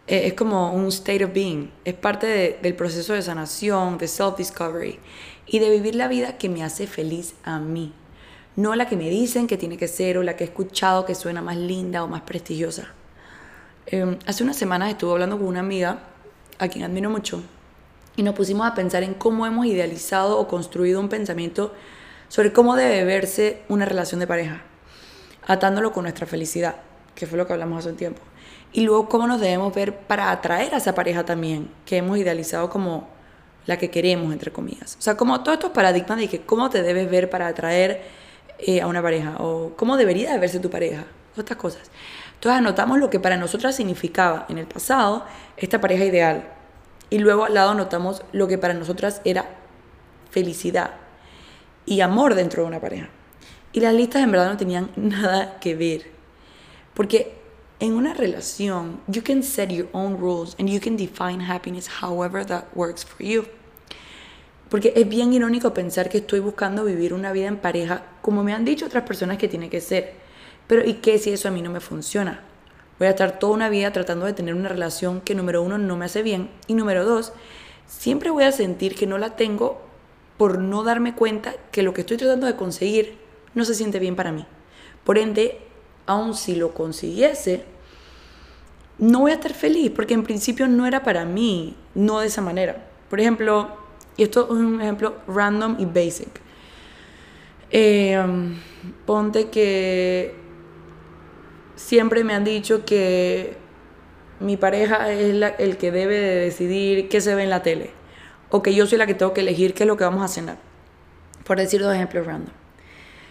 Eh, 0.07 0.27
es 0.27 0.33
como 0.33 0.73
un 0.73 0.87
state 0.87 1.23
of 1.23 1.33
being, 1.33 1.69
es 1.83 1.93
parte 1.93 2.57
del 2.61 2.75
proceso 2.75 3.13
de 3.13 3.21
sanación, 3.21 3.97
de 3.97 4.07
self-discovery 4.07 4.99
y 5.45 5.59
de 5.59 5.69
vivir 5.69 5.95
la 5.95 6.07
vida 6.07 6.37
que 6.37 6.47
me 6.47 6.63
hace 6.63 6.87
feliz 6.87 7.35
a 7.43 7.59
mí, 7.59 7.93
no 8.57 8.75
la 8.75 8.87
que 8.87 8.97
me 8.97 9.09
dicen 9.09 9.47
que 9.47 9.55
tiene 9.55 9.77
que 9.77 9.87
ser 9.87 10.17
o 10.17 10.23
la 10.23 10.35
que 10.35 10.43
he 10.43 10.47
escuchado 10.47 11.05
que 11.05 11.15
suena 11.15 11.41
más 11.41 11.55
linda 11.55 12.03
o 12.03 12.07
más 12.07 12.21
prestigiosa. 12.21 12.87
Em, 13.85 14.17
hace 14.25 14.43
unas 14.43 14.57
semanas 14.57 14.89
estuve 14.89 15.11
hablando 15.13 15.37
con 15.37 15.47
una 15.47 15.61
amiga 15.61 15.99
a 16.59 16.67
quien 16.67 16.83
admiro 16.83 17.09
mucho 17.09 17.41
y 18.15 18.23
nos 18.23 18.35
pusimos 18.35 18.67
a 18.67 18.73
pensar 18.73 19.03
en 19.03 19.13
cómo 19.13 19.45
hemos 19.45 19.65
idealizado 19.67 20.39
o 20.39 20.47
construido 20.47 20.99
un 20.99 21.07
pensamiento 21.07 21.73
sobre 22.29 22.51
cómo 22.51 22.75
debe 22.75 23.05
verse 23.05 23.61
una 23.69 23.85
relación 23.85 24.19
de 24.19 24.27
pareja 24.27 24.63
atándolo 25.47 25.93
con 25.93 26.03
nuestra 26.03 26.27
felicidad, 26.27 26.75
que 27.15 27.25
fue 27.25 27.37
lo 27.37 27.47
que 27.47 27.53
hablamos 27.53 27.79
hace 27.79 27.89
un 27.89 27.95
tiempo. 27.95 28.21
Y 28.73 28.81
luego 28.81 29.07
cómo 29.07 29.27
nos 29.27 29.39
debemos 29.39 29.73
ver 29.73 29.95
para 29.95 30.29
atraer 30.29 30.73
a 30.73 30.77
esa 30.77 30.93
pareja 30.93 31.25
también, 31.25 31.69
que 31.85 31.97
hemos 31.97 32.17
idealizado 32.17 32.69
como 32.69 33.07
la 33.65 33.77
que 33.77 33.89
queremos, 33.89 34.33
entre 34.33 34.51
comillas. 34.51 34.97
O 34.99 35.01
sea, 35.01 35.15
como 35.15 35.41
todos 35.41 35.57
estos 35.57 35.71
paradigmas 35.71 36.17
de 36.17 36.27
que 36.27 36.41
cómo 36.41 36.69
te 36.69 36.83
debes 36.83 37.09
ver 37.09 37.29
para 37.29 37.47
atraer 37.47 38.01
eh, 38.59 38.81
a 38.81 38.87
una 38.87 39.01
pareja, 39.01 39.35
o 39.39 39.73
cómo 39.75 39.97
debería 39.97 40.31
de 40.31 40.39
verse 40.39 40.59
tu 40.59 40.69
pareja, 40.69 41.05
estas 41.35 41.57
cosas. 41.57 41.89
Entonces 42.35 42.59
anotamos 42.59 42.99
lo 42.99 43.09
que 43.09 43.19
para 43.19 43.37
nosotras 43.37 43.75
significaba 43.75 44.45
en 44.49 44.57
el 44.57 44.67
pasado 44.67 45.25
esta 45.57 45.81
pareja 45.81 46.05
ideal. 46.05 46.49
Y 47.09 47.19
luego 47.19 47.45
al 47.45 47.53
lado 47.53 47.71
anotamos 47.71 48.21
lo 48.31 48.47
que 48.47 48.57
para 48.57 48.73
nosotras 48.73 49.21
era 49.23 49.45
felicidad 50.29 50.91
y 51.85 52.01
amor 52.01 52.35
dentro 52.35 52.61
de 52.61 52.67
una 52.67 52.79
pareja. 52.79 53.09
Y 53.73 53.79
las 53.79 53.93
listas 53.93 54.23
en 54.23 54.31
verdad 54.31 54.49
no 54.49 54.57
tenían 54.57 54.91
nada 54.95 55.59
que 55.59 55.75
ver. 55.75 56.11
Porque 56.93 57.37
en 57.79 57.93
una 57.93 58.13
relación, 58.13 58.99
you 59.07 59.23
can 59.23 59.43
set 59.43 59.69
your 59.69 59.87
own 59.93 60.17
rules 60.17 60.55
and 60.59 60.69
you 60.69 60.79
can 60.79 60.97
define 60.97 61.39
happiness 61.39 61.87
however 62.01 62.45
that 62.45 62.65
works 62.75 63.03
for 63.03 63.23
you. 63.23 63.45
Porque 64.69 64.93
es 64.95 65.07
bien 65.07 65.31
irónico 65.33 65.73
pensar 65.73 66.09
que 66.09 66.19
estoy 66.19 66.39
buscando 66.39 66.83
vivir 66.83 67.13
una 67.13 67.31
vida 67.31 67.47
en 67.47 67.57
pareja 67.57 68.03
como 68.21 68.43
me 68.43 68.53
han 68.53 68.65
dicho 68.65 68.85
otras 68.85 69.03
personas 69.03 69.37
que 69.37 69.47
tiene 69.47 69.69
que 69.69 69.81
ser. 69.81 70.13
Pero 70.67 70.85
¿y 70.85 70.95
qué 70.95 71.17
si 71.17 71.31
eso 71.31 71.47
a 71.47 71.51
mí 71.51 71.61
no 71.61 71.71
me 71.71 71.79
funciona? 71.79 72.41
Voy 72.99 73.07
a 73.07 73.11
estar 73.11 73.39
toda 73.39 73.53
una 73.53 73.69
vida 73.69 73.93
tratando 73.93 74.25
de 74.25 74.33
tener 74.33 74.55
una 74.55 74.69
relación 74.69 75.21
que 75.21 75.35
número 75.35 75.61
uno 75.61 75.77
no 75.77 75.95
me 75.95 76.05
hace 76.05 76.23
bien 76.23 76.49
y 76.67 76.73
número 76.73 77.05
dos, 77.05 77.31
siempre 77.85 78.31
voy 78.31 78.43
a 78.43 78.51
sentir 78.51 78.95
que 78.95 79.07
no 79.07 79.17
la 79.17 79.35
tengo 79.35 79.81
por 80.37 80.59
no 80.59 80.83
darme 80.83 81.15
cuenta 81.15 81.53
que 81.71 81.83
lo 81.83 81.93
que 81.93 82.01
estoy 82.01 82.17
tratando 82.17 82.47
de 82.47 82.55
conseguir 82.55 83.17
no 83.53 83.65
se 83.65 83.75
siente 83.75 83.99
bien 83.99 84.15
para 84.15 84.31
mí. 84.31 84.45
Por 85.03 85.17
ende, 85.17 85.59
aun 86.05 86.33
si 86.33 86.55
lo 86.55 86.73
consiguiese, 86.73 87.63
no 88.97 89.21
voy 89.21 89.31
a 89.31 89.35
estar 89.35 89.53
feliz 89.53 89.91
porque 89.95 90.13
en 90.15 90.23
principio 90.23 90.67
no 90.67 90.85
era 90.85 91.03
para 91.03 91.23
mí, 91.23 91.75
no 91.95 92.19
de 92.19 92.27
esa 92.27 92.41
manera. 92.41 92.87
Por 93.09 93.19
ejemplo, 93.19 93.86
y 94.17 94.23
esto 94.23 94.45
es 94.45 94.49
un 94.49 94.81
ejemplo 94.81 95.15
random 95.27 95.77
y 95.79 95.85
basic. 95.85 96.41
Eh, 97.69 98.19
ponte 99.05 99.49
que 99.49 100.33
siempre 101.75 102.23
me 102.23 102.33
han 102.33 102.43
dicho 102.43 102.83
que 102.85 103.55
mi 104.39 104.57
pareja 104.57 105.11
es 105.11 105.53
el 105.59 105.77
que 105.77 105.91
debe 105.91 106.15
de 106.15 106.35
decidir 106.35 107.09
qué 107.09 107.21
se 107.21 107.35
ve 107.35 107.43
en 107.43 107.49
la 107.49 107.63
tele 107.63 107.91
o 108.49 108.63
que 108.63 108.73
yo 108.73 108.87
soy 108.87 108.97
la 108.97 109.05
que 109.05 109.13
tengo 109.13 109.33
que 109.33 109.41
elegir 109.41 109.73
qué 109.73 109.83
es 109.83 109.87
lo 109.87 109.97
que 109.97 110.03
vamos 110.03 110.23
a 110.23 110.27
cenar. 110.27 110.57
Por 111.43 111.57
decir 111.57 111.81
dos 111.81 111.93
ejemplos 111.93 112.25
random. 112.25 112.53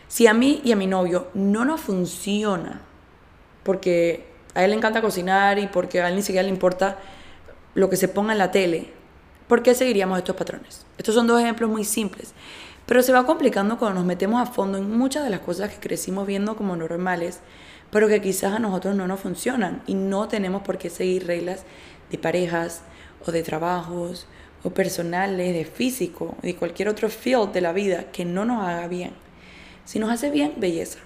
Si 0.08 0.26
a 0.26 0.34
mí 0.34 0.60
y 0.64 0.72
a 0.72 0.76
mi 0.76 0.86
novio 0.86 1.28
no 1.34 1.64
nos 1.64 1.80
funciona, 1.80 2.82
porque 3.62 4.24
a 4.54 4.64
él 4.64 4.70
le 4.70 4.76
encanta 4.76 5.02
cocinar 5.02 5.58
y 5.58 5.66
porque 5.66 6.00
a 6.00 6.08
él 6.08 6.16
ni 6.16 6.22
siquiera 6.22 6.44
le 6.44 6.50
importa 6.50 6.98
lo 7.74 7.90
que 7.90 7.96
se 7.96 8.08
ponga 8.08 8.32
en 8.32 8.38
la 8.38 8.50
tele, 8.50 8.92
¿por 9.48 9.62
qué 9.62 9.74
seguiríamos 9.74 10.18
estos 10.18 10.36
patrones? 10.36 10.86
Estos 10.98 11.14
son 11.14 11.26
dos 11.26 11.40
ejemplos 11.40 11.70
muy 11.70 11.84
simples, 11.84 12.32
pero 12.86 13.02
se 13.02 13.12
va 13.12 13.26
complicando 13.26 13.78
cuando 13.78 14.00
nos 14.00 14.06
metemos 14.06 14.40
a 14.40 14.50
fondo 14.50 14.78
en 14.78 14.96
muchas 14.96 15.24
de 15.24 15.30
las 15.30 15.40
cosas 15.40 15.70
que 15.70 15.80
crecimos 15.80 16.26
viendo 16.26 16.56
como 16.56 16.76
normales, 16.76 17.40
pero 17.90 18.08
que 18.08 18.20
quizás 18.20 18.52
a 18.54 18.58
nosotros 18.58 18.94
no 18.94 19.06
nos 19.06 19.20
funcionan 19.20 19.82
y 19.86 19.94
no 19.94 20.28
tenemos 20.28 20.62
por 20.62 20.78
qué 20.78 20.90
seguir 20.90 21.26
reglas 21.26 21.64
de 22.10 22.18
parejas 22.18 22.82
o 23.26 23.32
de 23.32 23.42
trabajos 23.42 24.26
o 24.62 24.70
personales, 24.70 25.54
de 25.54 25.64
físico, 25.64 26.36
de 26.42 26.56
cualquier 26.56 26.88
otro 26.88 27.08
field 27.08 27.52
de 27.52 27.60
la 27.60 27.72
vida 27.72 28.10
que 28.10 28.24
no 28.24 28.44
nos 28.44 28.66
haga 28.66 28.88
bien. 28.88 29.12
Si 29.84 29.98
nos 29.98 30.10
hace 30.10 30.30
bien, 30.30 30.54
belleza. 30.56 30.98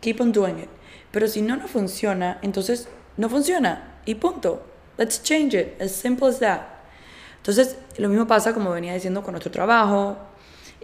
Keep 0.00 0.20
on 0.20 0.32
doing 0.32 0.58
it. 0.58 0.68
Pero 1.10 1.28
si 1.28 1.40
no 1.40 1.56
nos 1.56 1.70
funciona, 1.70 2.38
entonces 2.42 2.88
no 3.16 3.30
funciona. 3.30 4.00
Y 4.04 4.16
punto. 4.16 4.62
Let's 4.98 5.22
change 5.22 5.54
it. 5.54 5.80
As 5.80 5.92
simple 5.92 6.28
as 6.28 6.38
that. 6.40 6.75
Entonces, 7.46 7.76
lo 7.98 8.08
mismo 8.08 8.26
pasa, 8.26 8.52
como 8.52 8.72
venía 8.72 8.92
diciendo, 8.92 9.22
con 9.22 9.30
nuestro 9.30 9.52
trabajo 9.52 10.16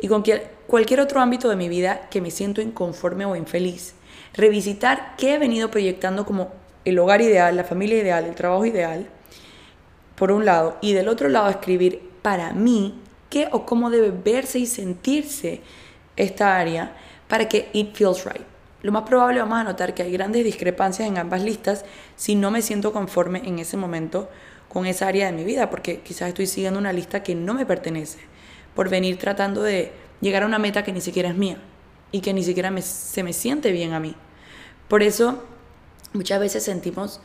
y 0.00 0.06
con 0.06 0.22
cualquier 0.68 1.00
otro 1.00 1.20
ámbito 1.20 1.48
de 1.48 1.56
mi 1.56 1.68
vida 1.68 2.08
que 2.08 2.20
me 2.20 2.30
siento 2.30 2.60
inconforme 2.60 3.24
o 3.24 3.34
infeliz. 3.34 3.94
Revisitar 4.32 5.16
qué 5.18 5.34
he 5.34 5.38
venido 5.38 5.72
proyectando 5.72 6.24
como 6.24 6.52
el 6.84 7.00
hogar 7.00 7.20
ideal, 7.20 7.56
la 7.56 7.64
familia 7.64 7.98
ideal, 7.98 8.26
el 8.26 8.36
trabajo 8.36 8.64
ideal, 8.64 9.08
por 10.14 10.30
un 10.30 10.44
lado, 10.44 10.78
y 10.80 10.92
del 10.92 11.08
otro 11.08 11.28
lado 11.28 11.50
escribir 11.50 12.00
para 12.22 12.52
mí 12.52 12.94
qué 13.28 13.48
o 13.50 13.66
cómo 13.66 13.90
debe 13.90 14.12
verse 14.12 14.60
y 14.60 14.66
sentirse 14.66 15.62
esta 16.14 16.56
área 16.56 16.94
para 17.26 17.48
que 17.48 17.70
it 17.72 17.92
feels 17.96 18.24
right. 18.24 18.46
Lo 18.82 18.92
más 18.92 19.02
probable 19.02 19.40
vamos 19.40 19.58
a 19.58 19.64
notar 19.64 19.94
que 19.94 20.04
hay 20.04 20.12
grandes 20.12 20.44
discrepancias 20.44 21.08
en 21.08 21.18
ambas 21.18 21.42
listas 21.42 21.84
si 22.14 22.36
no 22.36 22.52
me 22.52 22.62
siento 22.62 22.92
conforme 22.92 23.42
en 23.44 23.58
ese 23.58 23.76
momento 23.76 24.28
con 24.72 24.86
esa 24.86 25.08
área 25.08 25.26
de 25.26 25.32
mi 25.32 25.44
vida, 25.44 25.70
porque 25.70 26.00
quizás 26.00 26.28
estoy 26.28 26.46
siguiendo 26.46 26.78
una 26.78 26.92
lista 26.92 27.22
que 27.22 27.34
no 27.34 27.54
me 27.54 27.66
pertenece, 27.66 28.18
por 28.74 28.88
venir 28.88 29.18
tratando 29.18 29.62
de 29.62 29.92
llegar 30.20 30.44
a 30.44 30.46
una 30.46 30.58
meta 30.58 30.82
que 30.82 30.92
ni 30.92 31.00
siquiera 31.00 31.28
es 31.28 31.36
mía 31.36 31.58
y 32.10 32.20
que 32.20 32.32
ni 32.32 32.42
siquiera 32.42 32.72
se 32.80 33.22
me 33.22 33.32
siente 33.32 33.72
bien 33.72 33.92
a 33.92 34.00
mí. 34.00 34.14
Por 34.88 35.02
eso 35.02 35.42
muchas 36.12 36.40
veces 36.40 36.62
sentimos 36.62 37.20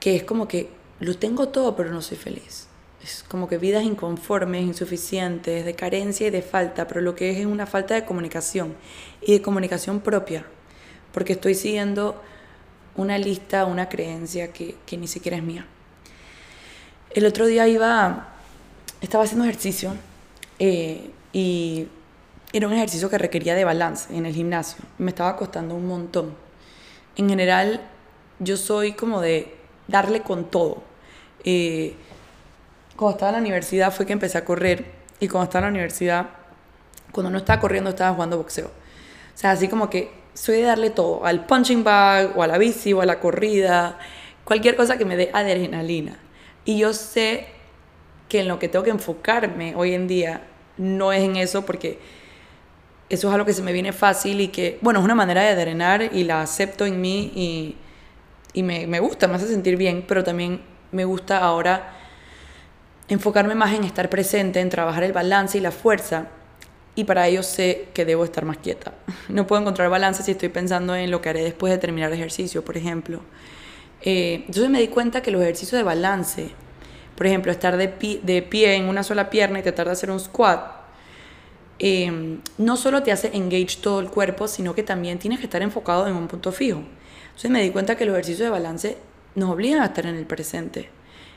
que 0.00 0.16
es 0.16 0.24
como 0.24 0.48
que 0.48 0.70
lo 1.00 1.16
tengo 1.16 1.48
todo 1.48 1.76
pero 1.76 1.90
no 1.90 2.00
soy 2.00 2.16
feliz 2.16 2.68
es 3.06 3.24
como 3.28 3.48
que 3.48 3.58
vidas 3.58 3.84
inconformes, 3.84 4.62
insuficientes, 4.62 5.64
de 5.64 5.74
carencia 5.74 6.26
y 6.26 6.30
de 6.30 6.42
falta, 6.42 6.88
pero 6.88 7.00
lo 7.00 7.14
que 7.14 7.30
es 7.30 7.38
es 7.38 7.46
una 7.46 7.66
falta 7.66 7.94
de 7.94 8.04
comunicación 8.04 8.74
y 9.22 9.32
de 9.32 9.42
comunicación 9.42 10.00
propia, 10.00 10.44
porque 11.12 11.34
estoy 11.34 11.54
siguiendo 11.54 12.20
una 12.96 13.16
lista, 13.18 13.64
una 13.64 13.88
creencia 13.88 14.52
que, 14.52 14.76
que 14.86 14.96
ni 14.96 15.06
siquiera 15.06 15.36
es 15.36 15.42
mía. 15.44 15.66
El 17.16 17.24
otro 17.24 17.46
día 17.46 17.66
iba, 17.66 18.28
estaba 19.00 19.24
haciendo 19.24 19.46
ejercicio 19.46 19.94
eh, 20.58 21.10
y 21.32 21.88
era 22.52 22.66
un 22.66 22.74
ejercicio 22.74 23.08
que 23.08 23.16
requería 23.16 23.54
de 23.54 23.64
balance 23.64 24.14
en 24.14 24.26
el 24.26 24.34
gimnasio. 24.34 24.84
Me 24.98 25.12
estaba 25.12 25.34
costando 25.34 25.74
un 25.74 25.86
montón. 25.86 26.34
En 27.16 27.30
general, 27.30 27.80
yo 28.38 28.58
soy 28.58 28.92
como 28.92 29.22
de 29.22 29.56
darle 29.88 30.20
con 30.20 30.50
todo. 30.50 30.82
Eh, 31.42 31.94
cuando 32.96 33.16
estaba 33.16 33.30
en 33.30 33.36
la 33.36 33.40
universidad 33.40 33.94
fue 33.94 34.04
que 34.04 34.12
empecé 34.12 34.36
a 34.36 34.44
correr 34.44 34.84
y 35.18 35.26
cuando 35.28 35.44
estaba 35.44 35.68
en 35.68 35.72
la 35.72 35.78
universidad, 35.78 36.26
cuando 37.12 37.30
no 37.30 37.38
estaba 37.38 37.62
corriendo 37.62 37.88
estaba 37.88 38.12
jugando 38.12 38.36
boxeo. 38.36 38.66
O 38.66 39.38
sea, 39.38 39.52
así 39.52 39.68
como 39.68 39.88
que 39.88 40.10
soy 40.34 40.56
de 40.56 40.64
darle 40.64 40.90
todo, 40.90 41.24
al 41.24 41.46
punching 41.46 41.82
bag 41.82 42.36
o 42.36 42.42
a 42.42 42.46
la 42.46 42.58
bici 42.58 42.92
o 42.92 43.00
a 43.00 43.06
la 43.06 43.20
corrida, 43.20 43.98
cualquier 44.44 44.76
cosa 44.76 44.98
que 44.98 45.06
me 45.06 45.16
dé 45.16 45.30
adrenalina. 45.32 46.18
Y 46.66 46.78
yo 46.78 46.92
sé 46.92 47.46
que 48.28 48.40
en 48.40 48.48
lo 48.48 48.58
que 48.58 48.68
tengo 48.68 48.84
que 48.84 48.90
enfocarme 48.90 49.74
hoy 49.76 49.94
en 49.94 50.08
día 50.08 50.42
no 50.76 51.12
es 51.12 51.22
en 51.22 51.36
eso 51.36 51.64
porque 51.64 51.98
eso 53.08 53.28
es 53.28 53.34
algo 53.34 53.46
que 53.46 53.52
se 53.52 53.62
me 53.62 53.72
viene 53.72 53.92
fácil 53.92 54.40
y 54.40 54.48
que, 54.48 54.78
bueno, 54.82 54.98
es 54.98 55.04
una 55.04 55.14
manera 55.14 55.42
de 55.42 55.54
drenar 55.54 56.10
y 56.12 56.24
la 56.24 56.42
acepto 56.42 56.84
en 56.84 57.00
mí 57.00 57.32
y, 57.34 57.76
y 58.52 58.64
me, 58.64 58.86
me 58.88 58.98
gusta, 58.98 59.28
me 59.28 59.36
hace 59.36 59.46
sentir 59.46 59.76
bien, 59.76 60.04
pero 60.06 60.24
también 60.24 60.60
me 60.90 61.04
gusta 61.04 61.38
ahora 61.38 61.94
enfocarme 63.08 63.54
más 63.54 63.72
en 63.72 63.84
estar 63.84 64.10
presente, 64.10 64.60
en 64.60 64.68
trabajar 64.68 65.04
el 65.04 65.12
balance 65.12 65.56
y 65.58 65.60
la 65.60 65.70
fuerza. 65.70 66.26
Y 66.96 67.04
para 67.04 67.28
ello 67.28 67.42
sé 67.44 67.88
que 67.94 68.04
debo 68.04 68.24
estar 68.24 68.44
más 68.44 68.58
quieta. 68.58 68.92
No 69.28 69.46
puedo 69.46 69.60
encontrar 69.60 69.90
balance 69.90 70.22
si 70.22 70.32
estoy 70.32 70.48
pensando 70.48 70.96
en 70.96 71.10
lo 71.10 71.20
que 71.20 71.28
haré 71.28 71.42
después 71.44 71.72
de 71.72 71.78
terminar 71.78 72.10
el 72.10 72.18
ejercicio, 72.18 72.64
por 72.64 72.76
ejemplo. 72.76 73.20
Eh, 74.08 74.44
entonces 74.46 74.70
me 74.70 74.78
di 74.78 74.86
cuenta 74.86 75.20
que 75.20 75.32
los 75.32 75.42
ejercicios 75.42 75.80
de 75.80 75.82
balance, 75.82 76.50
por 77.16 77.26
ejemplo, 77.26 77.50
estar 77.50 77.76
de 77.76 77.88
pie, 77.88 78.20
de 78.22 78.40
pie 78.40 78.76
en 78.76 78.88
una 78.88 79.02
sola 79.02 79.30
pierna 79.30 79.58
y 79.58 79.62
tratar 79.62 79.86
de 79.86 79.92
hacer 79.92 80.12
un 80.12 80.20
squat, 80.20 80.76
eh, 81.80 82.38
no 82.56 82.76
solo 82.76 83.02
te 83.02 83.10
hace 83.10 83.36
engage 83.36 83.78
todo 83.82 83.98
el 83.98 84.08
cuerpo, 84.08 84.46
sino 84.46 84.76
que 84.76 84.84
también 84.84 85.18
tienes 85.18 85.40
que 85.40 85.46
estar 85.46 85.60
enfocado 85.60 86.06
en 86.06 86.14
un 86.14 86.28
punto 86.28 86.52
fijo. 86.52 86.84
Entonces 87.26 87.50
me 87.50 87.60
di 87.60 87.70
cuenta 87.70 87.96
que 87.96 88.04
los 88.04 88.14
ejercicios 88.14 88.46
de 88.46 88.50
balance 88.50 88.96
nos 89.34 89.50
obligan 89.50 89.82
a 89.82 89.86
estar 89.86 90.06
en 90.06 90.14
el 90.14 90.24
presente. 90.24 90.88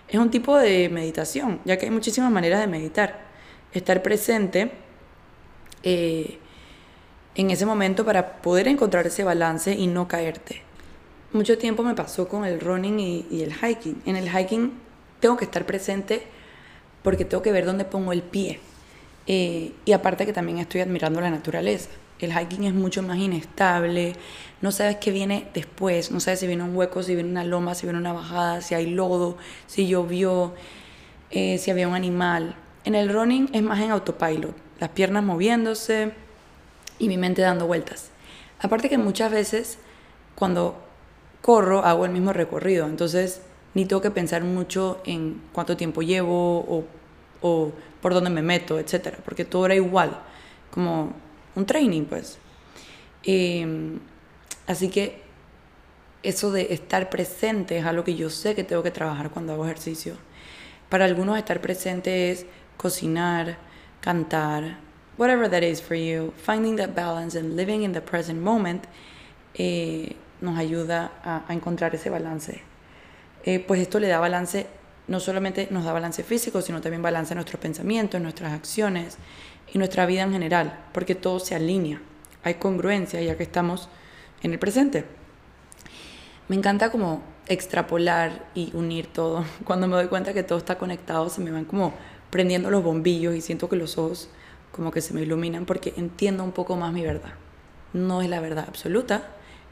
Es 0.08 0.20
un 0.20 0.30
tipo 0.30 0.56
de 0.56 0.90
meditación, 0.90 1.60
ya 1.66 1.78
que 1.78 1.88
hay 1.88 1.92
muchísimas 1.92 2.32
maneras 2.32 2.60
de 2.60 2.68
meditar. 2.68 3.28
Estar 3.74 4.04
presente 4.04 4.72
eh, 5.82 6.38
en 7.34 7.50
ese 7.50 7.66
momento 7.66 8.06
para 8.06 8.42
poder 8.44 8.68
encontrar 8.68 9.08
ese 9.08 9.24
balance 9.24 9.74
y 9.74 9.88
no 9.88 10.08
caerte. 10.08 10.69
Mucho 11.32 11.60
tiempo 11.60 11.84
me 11.84 11.94
pasó 11.94 12.28
con 12.28 12.44
el 12.44 12.60
running 12.60 13.00
y, 13.00 13.44
el 13.44 13.54
hiking. 13.54 14.02
En 14.08 14.16
el 14.16 14.30
hiking 14.30 14.74
tengo 15.20 15.38
que 15.38 15.46
estar 15.46 15.64
presente 15.64 16.24
porque 17.04 17.24
tengo 17.24 17.44
que 17.44 17.52
ver 17.52 17.66
dónde 17.66 17.86
pongo 17.86 18.14
el 18.14 18.24
pie. 18.24 18.60
Eh, 19.28 19.74
y 19.86 19.92
aparte 19.92 20.26
que 20.26 20.34
también 20.34 20.58
estoy 20.58 20.82
admirando 20.82 21.22
la 21.22 21.30
naturaleza. 21.30 21.90
El 22.18 22.34
hiking 22.34 22.64
es 22.64 22.74
mucho 22.74 23.04
más 23.04 23.18
inestable, 23.18 24.16
no 24.62 24.72
sabes 24.72 24.98
qué 24.98 25.12
viene 25.12 25.48
después, 25.54 26.12
no 26.12 26.20
sabes 26.20 26.40
si 26.40 26.48
viene 26.48 26.64
un 26.64 26.76
hueco, 26.76 27.04
si 27.04 27.14
viene 27.14 27.30
una 27.30 27.44
loma, 27.44 27.76
si 27.76 27.86
viene 27.86 28.00
una 28.00 28.12
bajada, 28.12 28.62
si 28.62 28.74
hay 28.74 28.88
lodo, 28.88 29.38
si 29.68 29.88
llovió, 29.88 30.54
eh, 31.30 31.60
si 31.60 31.70
había 31.70 31.88
un 31.88 31.94
animal. 31.94 32.56
En 32.86 32.96
el 32.96 33.14
running 33.14 33.50
es 33.54 33.62
más 33.62 33.80
en 33.80 33.92
autopilot, 33.92 34.56
las 34.80 34.90
piernas 34.90 35.24
moviéndose 35.24 36.12
y 36.98 37.08
mi 37.08 37.18
mente 37.18 37.44
dando 37.44 37.68
vueltas. 37.68 38.10
Aparte 38.60 38.90
que 38.90 38.98
muchas 38.98 39.32
veces 39.32 39.78
cuando 40.36 40.89
corro 41.42 41.84
hago 41.84 42.06
el 42.06 42.12
mismo 42.12 42.34
recorrido, 42.34 42.88
entonces 42.88 43.42
ni 43.74 43.86
tengo 43.86 44.02
que 44.02 44.12
pensar 44.12 44.44
mucho 44.44 45.02
en 45.06 45.42
cuánto 45.54 45.78
tiempo 45.78 46.02
llevo 46.02 46.86
o, 47.42 47.72
por 48.02 48.14
dónde 48.14 48.30
me 48.30 48.42
meto, 48.42 48.80
etcétera, 48.80 49.20
porque 49.24 49.46
todo 49.46 49.66
era 49.66 49.76
igual, 49.76 50.20
como 50.72 51.14
un 51.56 51.66
training, 51.66 52.06
pues. 52.06 52.38
Em, 53.24 54.00
así 54.68 54.90
que 54.90 55.22
eso 56.24 56.52
de 56.52 56.74
estar 56.74 57.10
presente 57.10 57.78
es 57.78 57.86
algo 57.86 58.04
que 58.04 58.16
yo 58.16 58.30
sé 58.30 58.56
que 58.56 58.64
tengo 58.64 58.84
que 58.84 58.92
trabajar 58.92 59.30
cuando 59.32 59.54
hago 59.54 59.66
ejercicio. 59.66 60.16
Para 60.90 61.06
algunos 61.06 61.38
estar 61.38 61.62
presente 61.62 62.32
es 62.32 62.46
cocinar, 62.78 63.58
cantar, 64.02 64.78
whatever 65.18 65.50
that 65.50 65.62
is 65.62 65.82
for 65.82 65.96
you, 65.96 66.34
finding 66.38 66.76
that 66.78 66.96
balance 66.96 67.38
and 67.38 67.56
living 67.56 67.84
in 67.84 67.94
the 67.94 68.02
present 68.02 68.42
moment 68.42 68.86
eh, 69.56 70.16
nos 70.42 70.58
ayuda 70.58 71.12
a, 71.24 71.54
encontrar 71.54 71.96
ese 71.96 72.10
balance. 72.10 72.62
Eh, 73.44 73.60
pues 73.60 73.82
esto 73.82 74.00
le 74.00 74.08
da 74.08 74.20
balance, 74.20 74.68
no 75.08 75.20
solamente 75.20 75.68
nos 75.72 75.86
da 75.86 75.94
balance 75.94 76.24
físico, 76.24 76.62
sino 76.62 76.82
también 76.82 77.02
balance 77.02 77.34
a 77.34 77.36
nuestros 77.36 77.60
pensamientos, 77.62 78.22
nuestras 78.22 78.54
acciones, 78.54 79.18
y 79.74 79.78
nuestra 79.78 80.06
vida 80.06 80.24
en 80.24 80.32
general, 80.32 80.80
porque 80.94 81.16
todo 81.16 81.40
se 81.40 81.56
alinea, 81.56 82.02
hay 82.44 82.56
congruencia 82.56 83.22
ya 83.22 83.38
que 83.38 83.44
estamos 83.44 83.90
en 84.42 84.54
el 84.54 84.60
presente. 84.60 85.06
Me 86.48 86.56
encanta 86.56 86.92
como 86.92 87.22
extrapolar 87.48 88.48
y 88.56 88.72
unir 88.76 89.08
todo. 89.08 89.46
Cuando 89.66 89.88
me 89.88 89.96
doy 89.96 90.08
cuenta 90.08 90.34
que 90.34 90.44
todo 90.44 90.58
está 90.58 90.78
conectado, 90.78 91.30
se 91.30 91.42
me 91.42 91.52
van 91.52 91.66
como 91.66 91.94
prendiendo 92.30 92.70
los 92.70 92.84
bombillos 92.84 93.36
y 93.36 93.42
siento 93.42 93.70
que 93.70 93.76
los 93.76 93.98
ojos 93.98 94.30
como 94.72 94.92
que 94.92 95.02
se 95.02 95.14
me 95.14 95.22
iluminan 95.22 95.66
porque 95.66 95.94
entiendo 95.98 96.44
un 96.44 96.52
poco 96.52 96.76
más 96.76 96.94
mi 96.94 97.04
verdad. 97.04 97.34
No 97.94 98.22
es 98.22 98.30
la 98.30 98.40
verdad 98.40 98.66
absoluta, 98.68 99.24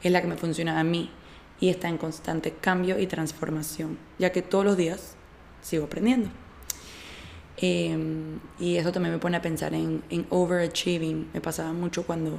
es 0.02 0.12
la 0.12 0.20
que 0.20 0.28
me 0.28 0.36
funciona 0.36 0.78
a 0.78 0.84
mí 0.84 1.10
y 1.60 1.68
está 1.70 1.88
en 1.88 1.98
constante 1.98 2.52
cambio 2.52 2.98
y 2.98 3.06
transformación, 3.06 3.98
ya 4.18 4.30
que 4.30 4.42
todos 4.42 4.64
los 4.64 4.76
días 4.76 5.16
sigo 5.62 5.86
aprendiendo. 5.86 6.30
Em, 7.56 8.38
y 8.60 8.76
eso 8.76 8.92
también 8.92 9.12
me 9.12 9.18
pone 9.18 9.36
a 9.36 9.42
pensar 9.42 9.74
en, 9.74 10.02
en, 10.10 10.26
overachieving. 10.30 11.30
Me 11.34 11.40
pasaba 11.40 11.72
mucho 11.72 12.06
cuando, 12.06 12.38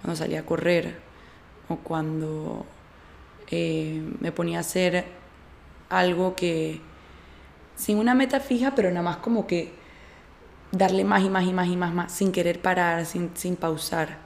cuando 0.00 0.16
salía 0.16 0.40
a 0.40 0.46
correr 0.46 0.96
o 1.68 1.76
cuando 1.76 2.66
eh, 3.50 4.02
me 4.18 4.32
ponía 4.32 4.58
a 4.58 4.60
hacer 4.62 5.04
algo 5.88 6.34
que 6.34 6.80
sin 7.76 7.98
una 7.98 8.14
meta 8.14 8.40
fija, 8.40 8.74
pero 8.74 8.90
nada 8.90 9.02
más 9.02 9.18
como 9.18 9.46
que 9.46 9.72
darle 10.72 11.04
más 11.04 11.22
y 11.22 11.30
más 11.30 11.44
y 11.44 11.52
más 11.52 11.68
y 11.68 11.76
más, 11.76 11.94
más 11.94 12.12
sin 12.12 12.32
querer 12.32 12.60
parar, 12.60 13.06
sin, 13.06 13.30
sin 13.34 13.54
pausar. 13.54 14.18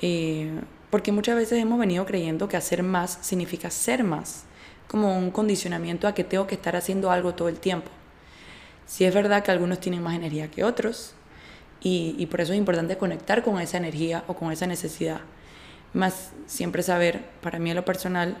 Eh, 0.00 0.50
porque 0.90 1.12
muchas 1.12 1.36
veces 1.36 1.58
hemos 1.58 1.78
venido 1.78 2.04
creyendo 2.04 2.48
que 2.48 2.56
hacer 2.56 2.82
más 2.82 3.18
significa 3.22 3.70
ser 3.70 4.04
más, 4.04 4.44
como 4.88 5.16
un 5.16 5.30
condicionamiento 5.30 6.08
a 6.08 6.14
que 6.14 6.24
tengo 6.24 6.46
que 6.46 6.56
estar 6.56 6.76
haciendo 6.76 7.10
algo 7.10 7.34
todo 7.34 7.48
el 7.48 7.60
tiempo. 7.60 7.90
Sí 8.86 9.04
es 9.04 9.14
verdad 9.14 9.44
que 9.44 9.52
algunos 9.52 9.78
tienen 9.78 10.02
más 10.02 10.16
energía 10.16 10.50
que 10.50 10.64
otros 10.64 11.14
y, 11.80 12.26
por 12.26 12.40
eso 12.40 12.52
es 12.52 12.58
importante 12.58 12.98
conectar 12.98 13.42
con 13.42 13.60
esa 13.60 13.78
energía 13.78 14.24
o 14.26 14.34
con 14.34 14.52
esa 14.52 14.66
necesidad. 14.66 15.20
Más 15.94 16.32
siempre 16.46 16.82
saber, 16.82 17.24
para 17.40 17.58
mí 17.58 17.70
en 17.70 17.76
lo 17.76 17.84
personal, 17.84 18.36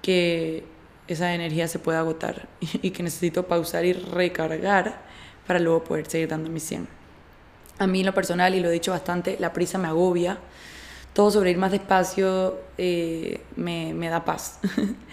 que 0.00 0.64
esa 1.08 1.34
energía 1.34 1.68
se 1.68 1.78
puede 1.78 1.98
agotar 1.98 2.48
y 2.60 2.90
que 2.90 3.02
necesito 3.02 3.46
pausar 3.46 3.84
y 3.84 3.92
recargar 3.92 5.02
para 5.46 5.58
luego 5.58 5.84
poder 5.84 6.06
seguir 6.06 6.28
dando 6.28 6.48
mi 6.48 6.60
100. 6.60 6.88
A 7.78 7.86
mí 7.86 8.00
en 8.00 8.06
lo 8.06 8.14
personal, 8.14 8.54
y 8.54 8.60
lo 8.60 8.68
he 8.68 8.72
dicho 8.72 8.92
bastante, 8.92 9.36
la 9.40 9.52
prisa 9.52 9.78
me 9.78 9.88
agobia. 9.88 10.38
Todo 11.14 11.30
sobre 11.30 11.52
ir 11.52 11.58
más 11.58 11.72
despacio 11.72 12.58
eh, 12.76 13.40
me, 13.56 13.94
me, 13.94 14.08
da 14.08 14.24
paz. 14.24 14.58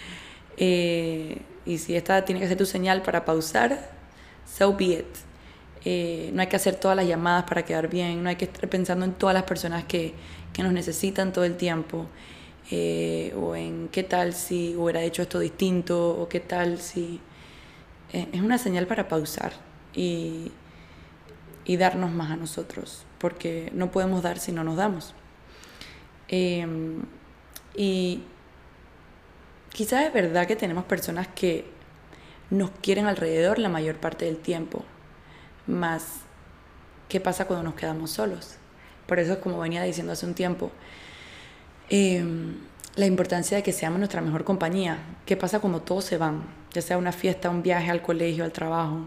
eh, 0.58 1.40
y 1.64 1.78
si 1.78 1.96
esta 1.96 2.24
tiene 2.24 2.40
que 2.40 2.48
ser 2.48 2.58
tu 2.58 2.66
señal 2.66 3.02
para 3.02 3.24
pausar, 3.24 3.90
so 4.44 4.76
be 4.76 4.84
it. 4.84 5.06
Eh, 5.84 6.30
no 6.32 6.42
hay 6.42 6.48
que 6.48 6.56
hacer 6.56 6.76
todas 6.76 6.96
las 6.96 7.06
llamadas 7.06 7.44
para 7.44 7.64
quedar 7.64 7.88
bien, 7.88 8.22
no 8.22 8.28
hay 8.28 8.36
que 8.36 8.44
estar 8.44 8.68
pensando 8.68 9.04
en 9.04 9.14
todas 9.14 9.34
las 9.34 9.42
personas 9.42 9.84
que, 9.84 10.14
que 10.52 10.62
nos 10.62 10.72
necesitan 10.72 11.32
todo 11.32 11.44
el 11.44 11.56
tiempo, 11.56 12.06
eh, 12.70 13.34
o 13.36 13.56
en 13.56 13.88
qué 13.88 14.04
tal 14.04 14.32
si 14.32 14.76
hubiera 14.76 15.02
hecho 15.02 15.22
esto 15.22 15.38
distinto, 15.40 16.10
o 16.10 16.28
qué 16.28 16.40
tal 16.40 16.78
si... 16.78 17.20
Eh, 18.12 18.28
es 18.32 18.42
una 18.42 18.58
señal 18.58 18.86
para 18.86 19.08
pausar 19.08 19.54
y, 19.94 20.52
y, 21.64 21.76
darnos 21.78 22.12
más 22.12 22.30
a 22.30 22.36
nosotros, 22.36 23.04
porque 23.18 23.70
no 23.74 23.90
podemos 23.90 24.22
dar 24.22 24.38
si 24.38 24.52
no 24.52 24.62
nos 24.62 24.76
damos. 24.76 25.14
Em, 26.32 27.02
y 27.76 28.22
quizás 29.68 30.06
es 30.06 30.12
verdad 30.14 30.46
que 30.46 30.56
tenemos 30.56 30.84
personas 30.84 31.28
que 31.28 31.66
nos 32.48 32.70
quieren 32.70 33.04
alrededor 33.04 33.58
la 33.58 33.68
mayor 33.68 33.96
parte 33.96 34.24
del 34.24 34.38
tiempo. 34.38 34.82
Más, 35.66 36.22
¿qué 37.10 37.20
pasa 37.20 37.44
cuando 37.44 37.64
nos 37.64 37.74
quedamos 37.74 38.12
solos? 38.12 38.56
Por 39.06 39.18
eso, 39.18 39.40
como 39.40 39.58
venía 39.58 39.82
diciendo 39.82 40.14
hace 40.14 40.24
un 40.24 40.32
tiempo, 40.32 40.70
em, 41.90 42.54
la 42.96 43.04
importancia 43.04 43.58
de 43.58 43.62
que 43.62 43.72
seamos 43.72 43.98
nuestra 43.98 44.22
mejor 44.22 44.44
compañía. 44.44 44.98
¿Qué 45.26 45.36
pasa 45.36 45.60
cuando 45.60 45.82
todos 45.82 46.04
se 46.04 46.16
van? 46.16 46.44
Ya 46.72 46.80
sea 46.80 46.96
una 46.96 47.12
fiesta, 47.12 47.50
un 47.50 47.62
viaje 47.62 47.90
al 47.90 48.00
colegio, 48.00 48.44
al 48.44 48.52
trabajo. 48.52 49.06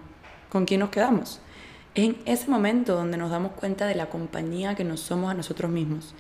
¿Con 0.50 0.66
quién 0.66 0.80
nos 0.82 0.90
quedamos? 0.92 1.40
Es 1.96 2.06
en 2.06 2.18
ese 2.26 2.50
momento 2.50 2.96
donde 2.96 3.18
nos 3.18 3.32
damos 3.32 3.54
cuenta 3.54 3.88
de 3.88 3.96
la 3.96 4.10
compañía 4.10 4.76
que 4.76 4.84
nos 4.84 5.00
somos 5.00 5.32
a 5.32 5.34
nosotros 5.34 5.72
mismos. 5.72 6.14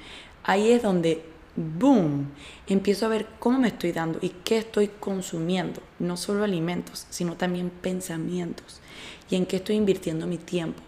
Ahí 0.47 0.71
es 0.71 0.83
donde 0.83 1.23
boom, 1.55 2.31
empiezo 2.67 3.05
a 3.05 3.09
ver 3.09 3.27
cómo 3.39 3.59
me 3.59 3.69
estoy 3.69 3.91
dando 3.91 4.19
y 4.21 4.29
qué 4.29 4.57
estoy 4.57 4.89
consumiendo, 4.99 5.81
no 5.99 6.17
solo 6.17 6.43
alimentos, 6.43 7.07
sino 7.09 7.35
también 7.35 7.69
pensamientos 7.69 8.81
y 9.29 9.35
en 9.35 9.45
qué 9.45 9.57
estoy 9.57 9.75
invirtiendo 9.75 10.27
mi 10.27 10.37
tiempo. 10.37 10.81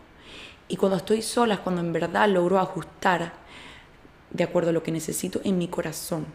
Y 0.68 0.76
cuando 0.76 0.98
estoy 0.98 1.22
sola 1.22 1.64
cuando 1.64 1.82
en 1.82 1.94
verdad 1.94 2.30
logro 2.30 2.60
ajustar 2.60 3.34
de 4.32 4.44
acuerdo 4.44 4.70
a 4.70 4.74
lo 4.74 4.84
que 4.84 4.92
necesito 4.92 5.40
en 5.44 5.58
mi 5.58 5.70
corazón. 5.70 6.26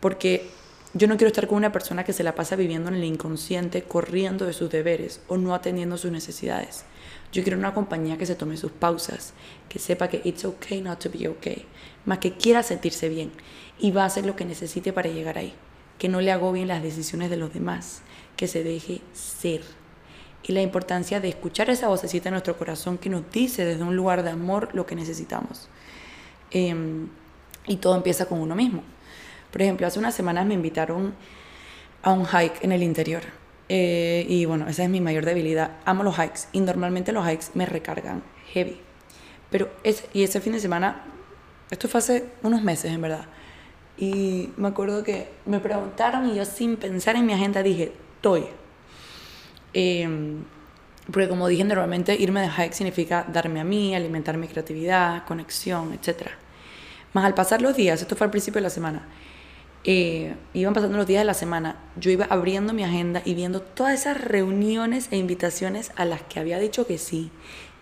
Porque 0.00 0.50
yo 0.94 1.06
no 1.06 1.16
quiero 1.16 1.28
estar 1.28 1.46
con 1.46 1.58
una 1.58 1.70
persona 1.70 2.02
que 2.02 2.12
se 2.12 2.24
la 2.24 2.34
pasa 2.34 2.56
viviendo 2.56 2.88
en 2.88 2.96
el 2.96 3.04
inconsciente, 3.04 3.82
corriendo 3.82 4.46
de 4.46 4.54
sus 4.54 4.70
deberes 4.70 5.20
o 5.28 5.36
no 5.36 5.54
atendiendo 5.54 5.98
sus 5.98 6.10
necesidades. 6.10 6.84
Yo 7.32 7.44
quiero 7.44 7.58
una 7.58 7.74
compañía 7.74 8.18
que 8.18 8.26
se 8.26 8.34
tome 8.34 8.56
sus 8.56 8.72
pausas, 8.72 9.34
que 9.68 9.78
sepa 9.78 10.08
que 10.08 10.20
it's 10.24 10.44
okay 10.44 10.80
not 10.80 10.98
to 10.98 11.10
be 11.10 11.28
okay, 11.28 11.66
más 12.04 12.18
que 12.18 12.32
quiera 12.32 12.62
sentirse 12.62 13.08
bien 13.08 13.32
y 13.78 13.90
va 13.90 14.02
a 14.02 14.06
hacer 14.06 14.26
lo 14.26 14.36
que 14.36 14.44
necesite 14.44 14.92
para 14.92 15.10
llegar 15.10 15.38
ahí, 15.38 15.54
que 15.98 16.08
no 16.08 16.20
le 16.20 16.32
agobien 16.32 16.68
las 16.68 16.82
decisiones 16.82 17.30
de 17.30 17.36
los 17.36 17.52
demás, 17.52 18.02
que 18.36 18.46
se 18.46 18.62
deje 18.62 19.00
ser. 19.12 19.62
Y 20.42 20.52
la 20.52 20.62
importancia 20.62 21.20
de 21.20 21.28
escuchar 21.28 21.70
esa 21.70 21.88
vocecita 21.88 22.28
en 22.28 22.34
nuestro 22.34 22.56
corazón 22.56 22.98
que 22.98 23.10
nos 23.10 23.30
dice 23.30 23.64
desde 23.64 23.82
un 23.82 23.96
lugar 23.96 24.22
de 24.22 24.30
amor 24.30 24.70
lo 24.72 24.86
que 24.86 24.96
necesitamos. 24.96 25.68
Em, 26.50 27.08
y 27.66 27.76
todo 27.76 27.94
empieza 27.94 28.26
con 28.26 28.40
uno 28.40 28.56
mismo. 28.56 28.82
Por 29.52 29.62
ejemplo, 29.62 29.86
hace 29.86 29.98
unas 29.98 30.14
semanas 30.14 30.46
me 30.46 30.54
invitaron 30.54 31.14
a 32.02 32.12
un 32.12 32.24
hike 32.26 32.62
en 32.64 32.72
el 32.72 32.82
interior 32.82 33.22
Eh, 33.72 34.26
y 34.28 34.46
bueno, 34.46 34.66
esa 34.68 34.82
es 34.82 34.90
mi 34.90 35.00
mayor 35.00 35.24
debilidad. 35.24 35.76
Amo 35.84 36.02
los 36.02 36.16
hikes 36.16 36.48
y 36.50 36.58
normalmente 36.58 37.12
los 37.12 37.24
hikes 37.24 37.52
me 37.54 37.66
recargan 37.66 38.24
heavy. 38.52 38.80
Pero 39.48 39.70
ese, 39.84 40.08
y 40.12 40.24
ese 40.24 40.40
fin 40.40 40.54
de 40.54 40.58
semana, 40.58 41.04
esto 41.70 41.88
fue 41.88 41.98
hace 41.98 42.24
unos 42.42 42.62
meses 42.62 42.92
en 42.92 43.00
verdad. 43.00 43.26
Y 43.96 44.50
me 44.56 44.68
acuerdo 44.68 45.04
que 45.04 45.28
me 45.46 45.60
preguntaron 45.60 46.28
y 46.30 46.34
yo 46.34 46.44
sin 46.44 46.76
pensar 46.76 47.16
en 47.16 47.26
mi 47.26 47.32
agenda 47.32 47.62
dije, 47.62 47.92
estoy. 48.16 48.46
Em, 49.72 50.42
porque 51.12 51.28
como 51.28 51.48
dije 51.48 51.64
normalmente, 51.64 52.14
irme 52.14 52.40
de 52.40 52.48
hike 52.48 52.72
significa 52.72 53.26
darme 53.32 53.60
a 53.60 53.64
mí, 53.64 53.94
alimentar 53.94 54.36
mi 54.36 54.48
creatividad, 54.48 55.24
conexión, 55.26 55.92
etc. 55.92 56.28
Más 57.12 57.24
al 57.24 57.34
pasar 57.34 57.62
los 57.62 57.76
días, 57.76 58.00
esto 58.00 58.16
fue 58.16 58.26
al 58.26 58.30
principio 58.30 58.58
de 58.58 58.62
la 58.62 58.70
semana, 58.70 59.06
eh, 59.84 60.34
iban 60.54 60.74
pasando 60.74 60.96
los 60.96 61.06
días 61.06 61.20
de 61.22 61.24
la 61.24 61.34
semana, 61.34 61.76
yo 61.96 62.10
iba 62.10 62.26
abriendo 62.26 62.72
mi 62.72 62.84
agenda 62.84 63.22
y 63.24 63.34
viendo 63.34 63.62
todas 63.62 63.98
esas 63.98 64.20
reuniones 64.20 65.08
e 65.10 65.16
invitaciones 65.16 65.92
a 65.96 66.04
las 66.04 66.22
que 66.22 66.38
había 66.38 66.58
dicho 66.58 66.86
que 66.86 66.98
sí 66.98 67.30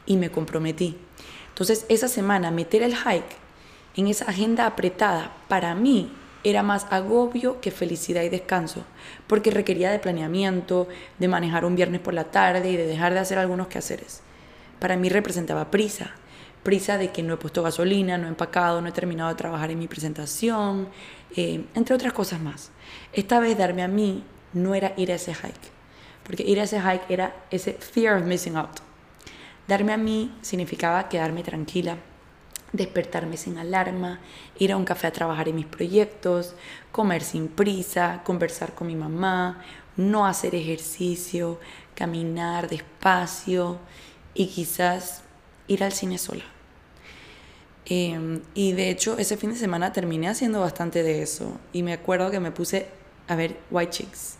y 0.07 0.16
me 0.16 0.31
comprometí. 0.31 0.96
Entonces 1.48 1.87
esa 1.88 2.09
semana 2.09 2.51
meter 2.51 2.83
el 2.83 2.94
hike 2.94 3.47
en 3.96 4.07
esa 4.07 4.27
agenda 4.27 4.66
apretada 4.66 5.33
para 5.48 5.74
mí 5.74 6.12
era 6.44 6.62
más 6.62 6.87
agobio 6.90 7.61
que 7.61 7.70
felicidad 7.70 8.22
y 8.22 8.29
descanso, 8.29 8.85
porque 9.27 9.51
requería 9.51 9.90
de 9.90 9.98
planeamiento, 9.98 10.88
de 11.18 11.29
manejar 11.29 11.64
un 11.64 11.74
viernes 11.77 12.01
por 12.01 12.14
la 12.14 12.24
tarde 12.24 12.70
y 12.70 12.77
de 12.77 12.87
dejar 12.87 13.12
de 13.12 13.18
hacer 13.18 13.38
algunos 13.38 13.68
quehaceres. 13.68 14.22
Para 14.79 14.96
mí 14.96 15.09
representaba 15.09 15.70
prisa, 15.70 16.12
prisa 16.62 16.98
de 16.98 17.11
que 17.11 17.22
no 17.22 17.35
he 17.35 17.37
puesto 17.38 17.62
gasolina, 17.62 18.18
no 18.18 18.27
he 18.27 18.31
empacado, 18.31 18.81
no 18.81 18.88
he 18.88 18.92
terminado 18.92 19.31
de 19.31 19.35
trabajar 19.35 19.70
en 19.70 19.79
mi 19.79 19.88
presentación, 19.88 20.88
eh, 21.37 21.64
entre 21.74 21.94
otras 21.94 22.12
cosas 22.12 22.40
más. 22.40 22.70
Esta 23.12 23.40
vez 23.40 23.59
darme 23.59 23.83
a 23.83 23.88
mí 23.88 24.22
no 24.53 24.74
era 24.74 24.94
ir 24.96 25.11
a 25.12 25.16
ese 25.16 25.35
hike, 25.35 25.70
porque 26.24 26.44
ir 26.44 26.61
a 26.61 26.64
ese 26.64 26.81
hike 26.81 27.11
era 27.11 27.35
ese 27.51 27.72
fear 27.74 28.16
of 28.16 28.24
missing 28.24 28.57
out. 28.57 28.81
Darme 29.66 29.92
a 29.92 29.96
mí 29.98 30.35
significaba 30.40 31.09
quedarme 31.09 31.42
tranquila, 31.42 31.96
despertarme 32.72 33.37
sin 33.37 33.59
alarma, 33.59 34.20
ir 34.59 34.72
a 34.72 34.76
un 34.76 34.85
café 34.85 35.07
a 35.07 35.12
trabajar 35.12 35.48
en 35.48 35.57
mis 35.57 35.66
proyectos, 35.66 36.54
comer 36.92 37.22
sin 37.22 37.48
prisa, 37.48 38.22
conversar 38.24 38.74
con 38.74 38.87
mi 38.87 38.96
mamá, 38.96 39.62
no 39.96 40.26
hacer 40.26 40.54
ejercicio, 40.54 41.59
caminar 41.94 42.68
despacio 42.68 43.78
y 44.35 44.46
quizás 44.46 45.22
ir 45.66 45.83
al 45.83 45.92
cine 45.92 46.18
sola. 46.18 46.44
Em, 47.90 48.42
y 48.54 48.72
de 48.72 48.90
hecho 48.90 49.16
ese 49.18 49.38
fin 49.38 49.50
de 49.50 49.57
semana 49.57 49.92
terminé 49.92 50.28
haciendo 50.28 50.61
bastante 50.61 51.02
de 51.02 51.22
eso. 51.22 51.59
Y 51.72 51.83
me 51.83 51.92
acuerdo 51.94 52.31
que 52.31 52.38
me 52.40 52.50
puse 52.52 52.88
a 53.28 53.35
ver 53.35 53.57
White 53.70 53.90
Chicks. 53.90 54.37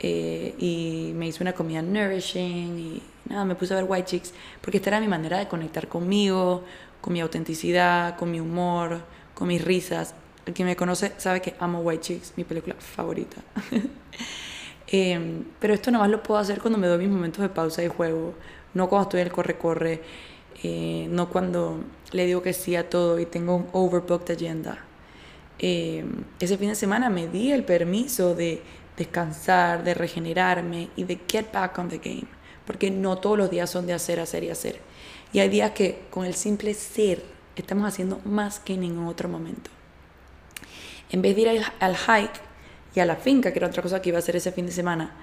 Eh, 0.00 0.54
y 0.58 1.12
me 1.16 1.26
hice 1.26 1.42
una 1.42 1.54
comida 1.54 1.82
nourishing 1.82 2.78
y 2.78 3.02
nada, 3.28 3.44
me 3.44 3.56
puse 3.56 3.74
a 3.74 3.78
ver 3.78 3.86
White 3.88 4.06
Chicks 4.06 4.32
porque 4.60 4.76
esta 4.76 4.90
era 4.90 5.00
mi 5.00 5.08
manera 5.08 5.38
de 5.38 5.48
conectar 5.48 5.88
conmigo, 5.88 6.62
con 7.00 7.12
mi 7.12 7.20
autenticidad, 7.20 8.16
con 8.16 8.30
mi 8.30 8.40
humor, 8.40 9.00
con 9.34 9.48
mis 9.48 9.64
risas. 9.64 10.14
El 10.46 10.54
que 10.54 10.64
me 10.64 10.76
conoce 10.76 11.12
sabe 11.18 11.42
que 11.42 11.54
amo 11.60 11.80
White 11.80 12.02
Chicks, 12.02 12.32
mi 12.36 12.44
película 12.44 12.76
favorita. 12.78 13.36
Em, 14.90 15.44
pero 15.60 15.74
esto 15.74 15.90
nada 15.90 16.04
más 16.04 16.10
lo 16.10 16.22
puedo 16.22 16.40
hacer 16.40 16.62
cuando 16.62 16.78
me 16.78 16.86
doy 16.86 17.00
mis 17.00 17.10
momentos 17.10 17.42
de 17.42 17.50
pausa 17.50 17.84
y 17.84 17.88
juego, 17.88 18.32
no 18.72 18.88
cuando 18.88 19.02
estoy 19.02 19.20
en 19.20 19.26
el 19.26 19.32
corre-corre 19.34 20.00
eh, 20.62 21.06
no 21.10 21.28
cuando 21.28 21.84
le 22.10 22.26
digo 22.26 22.42
que 22.42 22.52
sí 22.52 22.74
a 22.74 22.90
todo 22.90 23.20
y 23.20 23.26
tengo 23.26 23.54
un 23.54 23.68
overbooked 23.72 24.34
agenda. 24.34 24.78
Eh, 25.60 26.04
ese 26.40 26.58
fin 26.58 26.68
de 26.68 26.74
semana 26.74 27.10
me 27.10 27.28
di 27.28 27.52
el 27.52 27.64
permiso 27.64 28.34
de 28.34 28.62
descansar, 28.96 29.84
de 29.84 29.94
regenerarme 29.94 30.88
y 30.96 31.04
de 31.04 31.20
get 31.28 31.52
back 31.52 31.78
on 31.78 31.88
the 31.88 31.98
game, 31.98 32.26
porque 32.66 32.90
no 32.90 33.18
todos 33.18 33.38
los 33.38 33.50
días 33.50 33.70
son 33.70 33.86
de 33.86 33.92
hacer, 33.92 34.18
hacer 34.18 34.44
y 34.44 34.50
hacer. 34.50 34.80
Y 35.32 35.40
hay 35.40 35.48
días 35.48 35.72
que 35.72 36.02
con 36.10 36.24
el 36.24 36.34
simple 36.34 36.74
ser 36.74 37.22
estamos 37.60 37.86
haciendo 37.86 38.20
más 38.24 38.60
que 38.60 38.74
en 38.74 38.80
ningún 38.80 39.06
otro 39.06 39.28
momento. 39.28 39.70
En 41.10 41.22
vez 41.22 41.34
de 41.36 41.42
ir 41.42 41.62
al 41.80 41.96
hike 41.96 42.40
y 42.94 43.00
a 43.00 43.06
la 43.06 43.16
finca, 43.16 43.52
que 43.52 43.58
era 43.58 43.68
otra 43.68 43.82
cosa 43.82 44.00
que 44.02 44.10
iba 44.10 44.18
a 44.18 44.20
hacer 44.20 44.36
ese 44.36 44.52
fin 44.52 44.66
de 44.66 44.72
semana, 44.72 45.16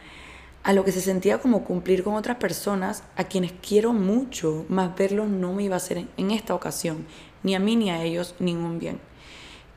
a 0.64 0.74
lo 0.74 0.84
que 0.84 0.92
se 0.92 1.02
sentía 1.02 1.38
como 1.38 1.64
cumplir 1.64 2.04
con 2.04 2.16
otras 2.16 2.38
personas 2.38 3.04
a 3.16 3.26
quienes 3.26 3.54
quiero 3.54 3.94
mucho, 3.94 4.66
más 4.68 4.96
verlos 4.96 5.28
no 5.28 5.54
me 5.54 5.64
iba 5.64 5.76
a 5.76 5.78
hacer 5.78 6.08
en, 6.18 6.32
esta 6.32 6.56
ocasión, 6.56 7.06
ni 7.44 7.54
a 7.54 7.60
mí 7.60 7.76
ni 7.76 7.92
a 7.92 8.04
ellos 8.04 8.34
ningún 8.40 8.80
bien. 8.80 9.00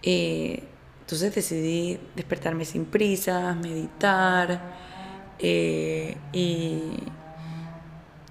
Eh, 0.03 0.62
entonces 1.01 1.35
decidí 1.35 1.99
despertarme 2.17 2.64
sin 2.64 2.87
prisas, 2.87 3.57
meditar 3.57 4.75
eh, 5.38 6.17
y, 6.33 6.81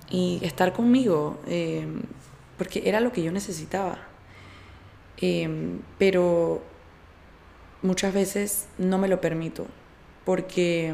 y, 0.10 0.40
estar 0.44 0.74
conmigo, 0.74 1.40
eh, 1.48 1.88
porque 2.58 2.84
era 2.86 3.00
lo 3.00 3.12
que 3.12 3.24
yo 3.24 3.32
necesitaba. 3.32 4.00
pero 5.98 6.62
muchas 7.82 8.14
veces 8.14 8.68
no 8.78 8.98
me 8.98 9.08
lo 9.08 9.20
permito, 9.22 9.68
porque 10.26 10.94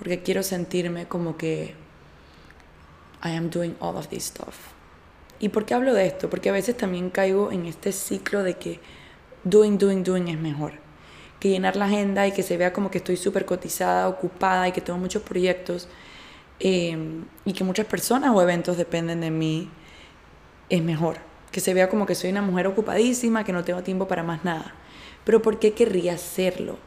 porque 0.00 0.22
quiero 0.22 0.42
sentirme 0.42 1.06
como 1.06 1.36
que 1.36 1.74
I 3.22 3.36
am 3.36 3.50
doing 3.50 3.76
all 3.80 3.96
of 3.96 4.08
this 4.08 4.24
stuff. 4.24 4.56
¿Y 5.38 5.50
por 5.50 5.66
qué 5.66 5.74
hablo 5.74 5.92
de 5.92 6.06
esto? 6.06 6.30
Porque 6.30 6.48
a 6.48 6.52
veces 6.52 6.74
también 6.74 7.10
caigo 7.10 7.52
en 7.52 7.66
este 7.66 7.92
ciclo 7.92 8.42
de 8.42 8.54
que 8.54 8.80
doing, 9.44 9.76
doing, 9.76 10.02
doing 10.02 10.28
es 10.28 10.38
mejor. 10.38 10.72
Que 11.38 11.50
llenar 11.50 11.76
la 11.76 11.84
agenda 11.84 12.26
y 12.26 12.32
que 12.32 12.42
se 12.42 12.56
vea 12.56 12.72
como 12.72 12.90
que 12.90 12.96
estoy 12.96 13.18
súper 13.18 13.44
cotizada, 13.44 14.08
ocupada 14.08 14.68
y 14.68 14.72
que 14.72 14.80
tengo 14.80 14.98
muchos 14.98 15.22
proyectos 15.22 15.86
em, 16.60 17.24
y 17.44 17.52
que 17.52 17.64
muchas 17.64 17.86
personas 17.86 18.32
o 18.34 18.40
eventos 18.42 18.76
dependen 18.76 19.20
de 19.20 19.30
mí 19.30 19.68
es 20.68 20.82
mejor. 20.82 21.18
Que 21.50 21.60
se 21.60 21.74
vea 21.74 21.88
como 21.88 22.06
que 22.06 22.14
soy 22.14 22.30
una 22.30 22.42
mujer 22.42 22.66
ocupadísima, 22.66 23.44
que 23.44 23.52
no 23.52 23.64
tengo 23.64 23.82
tiempo 23.82 24.06
para 24.06 24.22
más 24.22 24.44
nada. 24.44 24.74
Pero 25.24 25.42
¿por 25.42 25.58
qué 25.58 25.72
querría 25.72 26.14
hacerlo? 26.14 26.78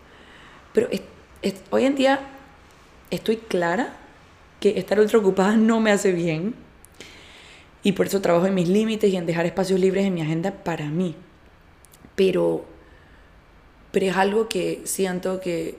Pero 0.73 0.88
hoy 1.69 1.86
en 1.86 1.95
día 1.95 2.19
estoy 3.12 3.38
clara 3.38 3.97
que 4.59 4.79
estar 4.79 4.99
ultra 4.99 5.19
ocupada 5.19 5.55
no 5.55 5.79
me 5.79 5.91
hace 5.91 6.12
bien 6.13 6.55
y 7.83 7.91
por 7.91 8.07
eso 8.07 8.21
trabajo 8.21 8.47
en 8.47 8.55
mis 8.55 8.69
límites 8.69 9.12
y 9.12 9.17
en 9.17 9.25
dejar 9.25 9.45
espacios 9.45 9.79
libres 9.79 10.05
en 10.05 10.13
mi 10.13 10.21
agenda 10.21 10.51
para 10.63 10.86
mí. 10.86 11.15
Pero, 12.15 12.65
pero 13.91 14.05
es 14.05 14.15
algo 14.15 14.47
que 14.47 14.81
siento 14.86 15.41
que 15.41 15.77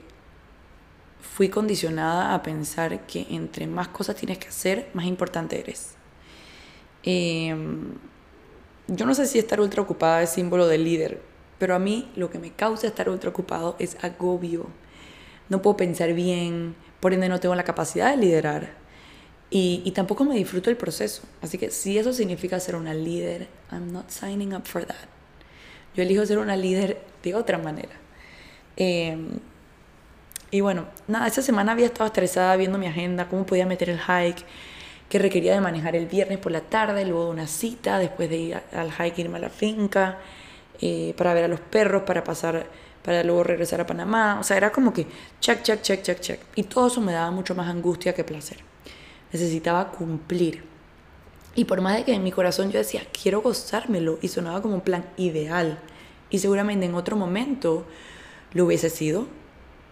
fui 1.33 1.49
condicionada 1.49 2.33
a 2.33 2.43
pensar 2.43 3.05
que 3.05 3.27
entre 3.29 3.67
más 3.67 3.89
cosas 3.89 4.15
tienes 4.15 4.37
que 4.37 4.47
hacer, 4.47 4.89
más 4.93 5.05
importante 5.05 5.59
eres. 5.59 5.95
Em, 7.03 7.93
yo 8.87 9.05
no 9.05 9.13
sé 9.13 9.25
si 9.25 9.39
estar 9.39 9.59
ultra 9.59 9.81
ocupada 9.81 10.23
es 10.23 10.29
símbolo 10.29 10.67
de 10.67 10.77
líder, 10.77 11.21
pero 11.59 11.75
a 11.75 11.79
mí 11.79 12.11
lo 12.15 12.29
que 12.29 12.39
me 12.39 12.51
causa 12.51 12.87
estar 12.87 13.09
ultra 13.09 13.29
ocupado 13.29 13.75
es 13.79 13.97
agobio. 14.03 14.67
No 15.49 15.61
puedo 15.61 15.77
pensar 15.77 16.13
bien, 16.13 16.75
por 16.99 17.13
ende 17.13 17.29
no 17.29 17.39
tengo 17.39 17.55
la 17.55 17.63
capacidad 17.63 18.11
de 18.11 18.17
liderar 18.17 18.85
y, 19.49 19.91
tampoco 19.91 20.25
me 20.25 20.35
disfruto 20.35 20.69
el 20.69 20.77
proceso. 20.77 21.23
Así 21.41 21.57
que 21.57 21.71
si 21.71 21.97
eso 21.97 22.11
significa 22.13 22.59
ser 22.59 22.75
una 22.75 22.93
líder, 22.93 23.47
I'm 23.71 23.91
not 23.91 24.09
signing 24.09 24.53
up 24.53 24.65
for 24.65 24.85
that. 24.85 25.07
Yo 25.95 26.03
elijo 26.03 26.25
ser 26.25 26.39
una 26.39 26.57
líder 26.57 27.01
de 27.23 27.35
otra 27.35 27.57
manera. 27.57 27.93
Em, 28.75 29.39
y 30.51 30.61
bueno, 30.61 30.85
nada, 31.07 31.27
esa 31.27 31.41
semana 31.41 31.71
había 31.71 31.87
estado 31.87 32.07
estresada 32.07 32.55
viendo 32.55 32.77
mi 32.77 32.87
agenda, 32.87 33.27
cómo 33.27 33.45
podía 33.45 33.65
meter 33.65 33.89
el 33.89 33.99
hike, 33.99 34.45
que 35.09 35.19
requería 35.19 35.53
de 35.53 35.61
manejar 35.61 35.95
el 35.95 36.07
viernes 36.07 36.37
por 36.39 36.51
la 36.51 36.61
tarde, 36.61 37.05
luego 37.05 37.25
de 37.25 37.31
una 37.31 37.47
cita, 37.47 37.99
después 37.99 38.29
de 38.29 38.37
ir 38.37 38.61
al 38.73 38.91
hike, 38.91 39.19
irme 39.19 39.37
a 39.37 39.41
la 39.41 39.49
finca, 39.49 40.17
eh, 40.81 41.13
para 41.17 41.33
ver 41.33 41.45
a 41.45 41.47
los 41.47 41.59
perros, 41.59 42.03
para 42.03 42.23
pasar 42.23 42.67
para 43.05 43.23
luego 43.23 43.43
regresar 43.43 43.79
a 43.79 43.85
Panamá. 43.85 44.39
O 44.39 44.43
sea, 44.43 44.57
era 44.57 44.71
como 44.71 44.91
que 44.91 45.05
check, 45.39 45.61
check, 45.61 45.81
check, 45.83 46.01
check, 46.01 46.19
check. 46.19 46.39
Y 46.55 46.63
todo 46.63 46.87
eso 46.87 47.01
me 47.01 47.13
daba 47.13 47.29
mucho 47.29 47.53
más 47.53 47.69
angustia 47.69 48.15
que 48.15 48.23
placer. 48.23 48.57
Necesitaba 49.31 49.91
cumplir. 49.91 50.63
Y 51.53 51.65
por 51.65 51.81
más 51.81 51.97
de 51.97 52.03
que 52.03 52.13
en 52.13 52.23
mi 52.23 52.31
corazón 52.31 52.71
yo 52.71 52.79
decía, 52.79 53.03
quiero 53.11 53.41
gozármelo, 53.41 54.17
y 54.23 54.27
sonaba 54.27 54.61
como 54.63 54.73
un 54.73 54.81
plan 54.81 55.05
ideal. 55.17 55.77
Y 56.31 56.39
seguramente 56.39 56.87
en 56.87 56.95
otro 56.95 57.15
momento 57.15 57.85
lo 58.53 58.65
hubiese 58.65 58.89
sido, 58.89 59.27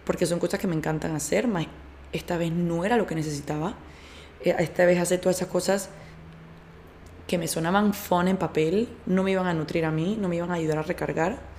porque 0.04 0.26
son 0.26 0.38
cosas 0.38 0.60
que 0.60 0.66
me 0.66 0.74
encantan 0.74 1.14
hacer, 1.14 1.48
más 1.48 1.66
esta 2.12 2.36
vez 2.36 2.52
no 2.52 2.84
era 2.84 2.96
lo 2.96 3.06
que 3.06 3.14
necesitaba. 3.14 3.74
Eh, 4.42 4.54
esta 4.58 4.84
vez 4.84 4.98
hacer 5.00 5.20
todas 5.20 5.36
esas 5.36 5.48
cosas 5.48 5.90
que 7.26 7.38
me 7.38 7.48
sonaban 7.48 7.94
fun 7.94 8.28
en 8.28 8.36
papel, 8.36 8.88
no 9.06 9.22
me 9.22 9.30
iban 9.32 9.46
a 9.46 9.54
nutrir 9.54 9.84
a 9.84 9.90
mí, 9.90 10.16
no 10.20 10.28
me 10.28 10.36
iban 10.36 10.50
a 10.50 10.54
ayudar 10.54 10.78
a 10.78 10.82
recargar 10.82 11.54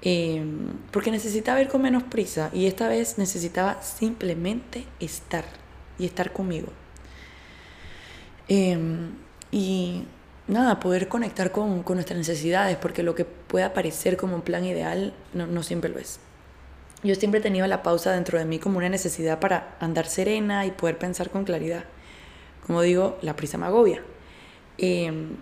Em, 0.00 0.68
porque 0.92 1.10
necesitaba 1.10 1.60
ir 1.60 1.68
con 1.68 1.82
menos 1.82 2.04
prisa 2.04 2.50
y 2.52 2.66
esta 2.66 2.88
vez 2.88 3.18
necesitaba 3.18 3.82
simplemente 3.82 4.84
estar 5.00 5.44
y 5.98 6.04
estar 6.06 6.32
conmigo. 6.32 6.68
Em, 8.48 9.10
y 9.50 10.04
nada, 10.46 10.78
poder 10.80 11.08
conectar 11.08 11.50
con, 11.52 11.84
nuestras 11.84 12.16
necesidades, 12.16 12.76
porque 12.76 13.02
lo 13.02 13.14
que 13.14 13.24
pueda 13.24 13.74
parecer 13.74 14.16
como 14.16 14.36
un 14.36 14.42
plan 14.42 14.64
ideal 14.64 15.12
no 15.34 15.62
siempre 15.62 15.90
lo 15.90 15.98
es. 15.98 16.20
Yo 17.02 17.14
siempre 17.14 17.40
he 17.40 17.42
tenido 17.42 17.66
la 17.66 17.82
pausa 17.82 18.12
dentro 18.12 18.38
de 18.38 18.44
mí 18.44 18.58
como 18.58 18.78
una 18.78 18.88
necesidad 18.88 19.38
para 19.38 19.76
andar 19.80 20.06
serena 20.06 20.66
y 20.66 20.72
poder 20.72 20.98
pensar 20.98 21.30
con 21.30 21.44
claridad. 21.44 21.84
Como 22.66 22.82
digo, 22.82 23.18
la 23.22 23.36
prisa 23.36 23.56
me 23.56 23.66
agobia. 23.66 24.02
Em, 24.78 25.36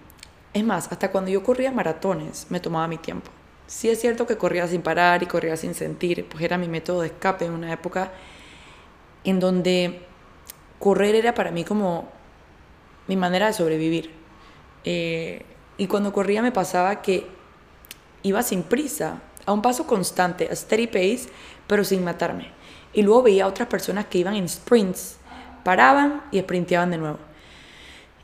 es 0.52 0.64
más, 0.64 0.90
hasta 0.92 1.10
cuando 1.10 1.30
yo 1.30 1.42
corría 1.42 1.72
maratones 1.72 2.46
me 2.50 2.60
tomaba 2.60 2.88
mi 2.88 2.98
tiempo. 2.98 3.30
Sí 3.66 3.88
es 3.88 4.00
cierto 4.00 4.26
que 4.26 4.36
corría 4.36 4.68
sin 4.68 4.82
parar 4.82 5.22
y 5.22 5.26
corría 5.26 5.56
sin 5.56 5.74
sentir, 5.74 6.26
pues 6.28 6.42
era 6.44 6.56
mi 6.58 6.68
método 6.68 7.00
de 7.00 7.08
escape 7.08 7.46
en 7.46 7.52
una 7.52 7.72
época 7.72 8.12
en 9.24 9.40
donde 9.40 10.02
correr 10.78 11.14
era 11.16 11.34
para 11.34 11.50
mí 11.50 11.64
como 11.64 12.08
mi 13.08 13.16
manera 13.16 13.46
de 13.46 13.52
sobrevivir. 13.52 14.12
Eh, 14.84 15.44
y 15.78 15.86
cuando 15.88 16.12
corría 16.12 16.42
me 16.42 16.52
pasaba 16.52 17.02
que 17.02 17.26
iba 18.22 18.42
sin 18.42 18.62
prisa, 18.62 19.20
a 19.46 19.52
un 19.52 19.62
paso 19.62 19.86
constante, 19.86 20.48
a 20.50 20.56
steady 20.56 20.86
pace, 20.86 21.28
pero 21.66 21.84
sin 21.84 22.04
matarme. 22.04 22.50
Y 22.92 23.02
luego 23.02 23.22
veía 23.22 23.44
a 23.44 23.48
otras 23.48 23.68
personas 23.68 24.06
que 24.06 24.18
iban 24.18 24.34
en 24.34 24.48
sprints, 24.48 25.16
paraban 25.64 26.22
y 26.30 26.40
sprinteaban 26.40 26.90
de 26.90 26.98
nuevo. 26.98 27.18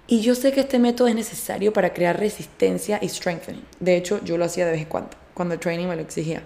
Y 0.07 0.21
yo 0.21 0.35
sé 0.35 0.53
que 0.53 0.61
este 0.61 0.79
método 0.79 1.09
es 1.09 1.15
necesario 1.15 1.73
para 1.73 1.95
crear 1.95 2.19
resistencia 2.19 2.99
y 3.01 3.09
strengthening. 3.09 3.65
De 3.81 3.97
hecho, 3.97 4.23
yo 4.25 4.37
lo 4.37 4.45
hacía 4.45 4.67
de 4.67 4.73
vez 4.73 4.83
en 4.83 4.89
cuando, 4.89 5.11
cuando 5.33 5.55
el 5.55 5.61
training 5.61 5.87
me 5.87 5.97
lo 5.97 6.03
exigía. 6.03 6.43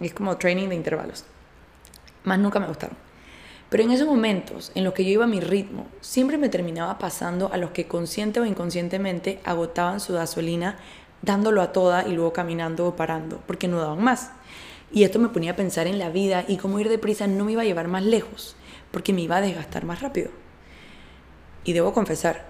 Es 0.00 0.12
como 0.12 0.36
training 0.36 0.68
de 0.68 0.74
intervalos. 0.74 1.24
Más 2.24 2.38
nunca 2.38 2.60
me 2.60 2.66
gustaron. 2.66 2.96
Pero 3.70 3.82
en 3.82 3.90
esos 3.90 4.06
momentos 4.06 4.72
en 4.74 4.84
los 4.84 4.94
que 4.94 5.04
yo 5.04 5.10
iba 5.10 5.24
a 5.24 5.28
mi 5.28 5.40
ritmo, 5.40 5.86
siempre 6.00 6.38
me 6.38 6.48
terminaba 6.48 6.98
pasando 6.98 7.50
a 7.52 7.58
los 7.58 7.70
que 7.70 7.86
consciente 7.86 8.40
o 8.40 8.46
inconscientemente 8.46 9.40
agotaban 9.44 10.00
su 10.00 10.14
gasolina 10.14 10.78
dándolo 11.22 11.62
a 11.62 11.72
toda 11.72 12.06
y 12.06 12.12
luego 12.12 12.32
caminando 12.32 12.86
o 12.86 12.96
parando, 12.96 13.40
porque 13.46 13.68
no 13.68 13.80
daban 13.80 14.02
más. 14.02 14.30
Y 14.90 15.04
esto 15.04 15.18
me 15.18 15.28
ponía 15.28 15.52
a 15.52 15.56
pensar 15.56 15.86
en 15.86 15.98
la 15.98 16.10
vida 16.10 16.44
y 16.48 16.56
cómo 16.56 16.80
ir 16.80 16.88
deprisa 16.88 17.26
no 17.26 17.44
me 17.44 17.52
iba 17.52 17.62
a 17.62 17.66
llevar 17.66 17.88
más 17.88 18.02
lejos, 18.02 18.56
porque 18.90 19.12
me 19.12 19.22
iba 19.22 19.36
a 19.36 19.40
desgastar 19.40 19.84
más 19.84 20.00
rápido. 20.00 20.30
Y 21.64 21.72
debo 21.72 21.92
confesar 21.92 22.46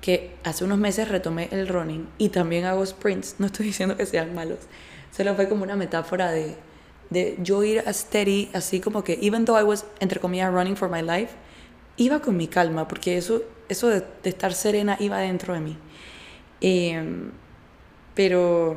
que 0.00 0.36
hace 0.44 0.64
unos 0.64 0.78
meses 0.78 1.08
retomé 1.08 1.48
el 1.50 1.68
running 1.68 2.08
y 2.18 2.28
también 2.28 2.64
hago 2.64 2.84
sprints. 2.84 3.36
No 3.38 3.46
estoy 3.46 3.66
diciendo 3.66 3.96
que 3.96 4.06
sean 4.06 4.34
malos, 4.34 4.58
solo 5.10 5.34
fue 5.34 5.48
como 5.48 5.62
una 5.62 5.76
metáfora 5.76 6.30
de, 6.30 6.56
de 7.10 7.38
yo 7.42 7.62
ir 7.64 7.82
a 7.86 7.92
steady, 7.92 8.50
así 8.52 8.80
como 8.80 9.02
que, 9.02 9.18
even 9.22 9.44
though 9.44 9.58
I 9.58 9.64
was, 9.64 9.86
entre 10.00 10.20
comillas, 10.20 10.52
running 10.52 10.76
for 10.76 10.90
my 10.90 11.02
life, 11.02 11.34
iba 11.96 12.20
con 12.20 12.36
mi 12.36 12.48
calma, 12.48 12.86
porque 12.88 13.16
eso, 13.16 13.42
eso 13.68 13.88
de, 13.88 14.04
estar 14.24 14.52
serena 14.52 14.96
iba 15.00 15.18
dentro 15.18 15.54
de 15.54 15.60
mí. 15.60 15.76
Em, 16.60 17.30
pero, 18.18 18.74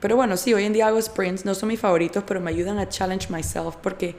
pero 0.00 0.16
bueno, 0.16 0.36
sí, 0.36 0.52
hoy 0.52 0.64
en 0.64 0.72
día 0.72 0.88
hago 0.88 1.00
sprints, 1.00 1.44
no 1.44 1.54
son 1.54 1.68
mis 1.68 1.78
favoritos, 1.78 2.24
pero 2.26 2.40
me 2.40 2.50
ayudan 2.50 2.80
a 2.80 2.88
challenge 2.88 3.32
myself, 3.32 3.76
porque 3.76 4.16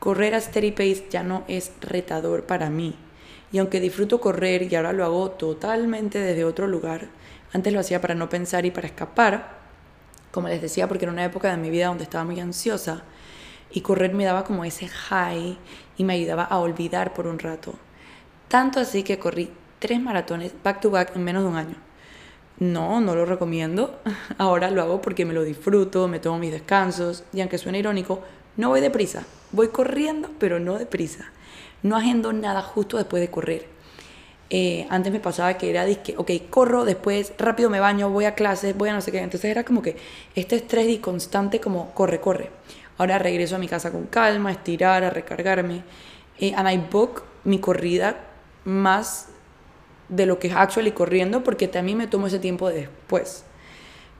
correr 0.00 0.34
a 0.34 0.40
steady 0.40 0.72
pace 0.72 1.06
ya 1.08 1.22
no 1.22 1.44
es 1.46 1.70
retador 1.80 2.42
para 2.42 2.68
mí. 2.68 2.96
Y 3.52 3.58
aunque 3.58 3.78
disfruto 3.78 4.20
correr 4.20 4.64
y 4.64 4.74
ahora 4.74 4.92
lo 4.92 5.04
hago 5.04 5.30
totalmente 5.30 6.18
desde 6.18 6.42
otro 6.42 6.66
lugar, 6.66 7.10
antes 7.52 7.72
lo 7.72 7.78
hacía 7.78 8.00
para 8.00 8.16
no 8.16 8.28
pensar 8.28 8.66
y 8.66 8.72
para 8.72 8.88
escapar, 8.88 9.56
como 10.32 10.48
les 10.48 10.60
decía, 10.60 10.88
porque 10.88 11.04
era 11.04 11.12
una 11.12 11.24
época 11.24 11.52
de 11.52 11.56
mi 11.56 11.70
vida 11.70 11.86
donde 11.86 12.02
estaba 12.02 12.24
muy 12.24 12.40
ansiosa 12.40 13.04
y 13.70 13.82
correr 13.82 14.14
me 14.14 14.24
daba 14.24 14.42
como 14.42 14.64
ese 14.64 14.88
high 14.88 15.56
y 15.96 16.02
me 16.02 16.14
ayudaba 16.14 16.42
a 16.42 16.58
olvidar 16.58 17.14
por 17.14 17.28
un 17.28 17.38
rato. 17.38 17.72
Tanto 18.48 18.80
así 18.80 19.04
que 19.04 19.20
corrí 19.20 19.52
tres 19.78 20.00
maratones 20.00 20.52
back 20.64 20.80
to 20.80 20.90
back 20.90 21.14
en 21.14 21.22
menos 21.22 21.44
de 21.44 21.48
un 21.50 21.56
año. 21.56 21.87
No, 22.60 23.00
no 23.00 23.14
lo 23.14 23.24
recomiendo. 23.24 24.00
Ahora 24.38 24.70
lo 24.70 24.82
hago 24.82 25.00
porque 25.00 25.24
me 25.24 25.34
lo 25.34 25.44
disfruto, 25.44 26.08
me 26.08 26.18
tomo 26.18 26.38
mis 26.38 26.52
descansos 26.52 27.24
y 27.32 27.40
aunque 27.40 27.58
suene 27.58 27.78
irónico, 27.78 28.22
no 28.56 28.70
voy 28.70 28.80
deprisa. 28.80 29.24
Voy 29.52 29.68
corriendo, 29.68 30.30
pero 30.38 30.58
no 30.58 30.78
deprisa. 30.78 31.30
No 31.82 31.96
agendo 31.96 32.32
nada 32.32 32.62
justo 32.62 32.96
después 32.96 33.20
de 33.20 33.30
correr. 33.30 33.66
Eh, 34.50 34.86
antes 34.90 35.12
me 35.12 35.20
pasaba 35.20 35.54
que 35.58 35.68
era 35.68 35.84
disque, 35.84 36.14
ok, 36.16 36.30
corro, 36.48 36.84
después 36.86 37.34
rápido 37.38 37.68
me 37.68 37.80
baño, 37.80 38.08
voy 38.08 38.24
a 38.24 38.34
clases, 38.34 38.76
voy 38.76 38.88
a 38.88 38.94
no 38.94 39.00
sé 39.00 39.12
qué. 39.12 39.18
Entonces 39.18 39.50
era 39.50 39.64
como 39.64 39.82
que 39.82 39.96
este 40.34 40.56
estrés 40.56 40.88
y 40.88 40.98
constante 40.98 41.60
como 41.60 41.92
corre, 41.94 42.20
corre. 42.20 42.50
Ahora 42.96 43.18
regreso 43.18 43.56
a 43.56 43.58
mi 43.58 43.68
casa 43.68 43.92
con 43.92 44.06
calma, 44.06 44.48
a 44.48 44.52
estirar, 44.52 45.04
a 45.04 45.10
recargarme. 45.10 45.84
Eh, 46.40 46.52
and 46.56 46.68
I 46.68 46.78
book 46.78 47.22
mi 47.44 47.58
corrida 47.60 48.16
más 48.64 49.28
de 50.08 50.26
lo 50.26 50.38
que 50.38 50.48
es 50.48 50.54
actually 50.54 50.92
corriendo 50.92 51.44
porque 51.44 51.68
también 51.68 51.98
me 51.98 52.06
tomo 52.06 52.26
ese 52.26 52.38
tiempo 52.38 52.68
después. 52.68 53.44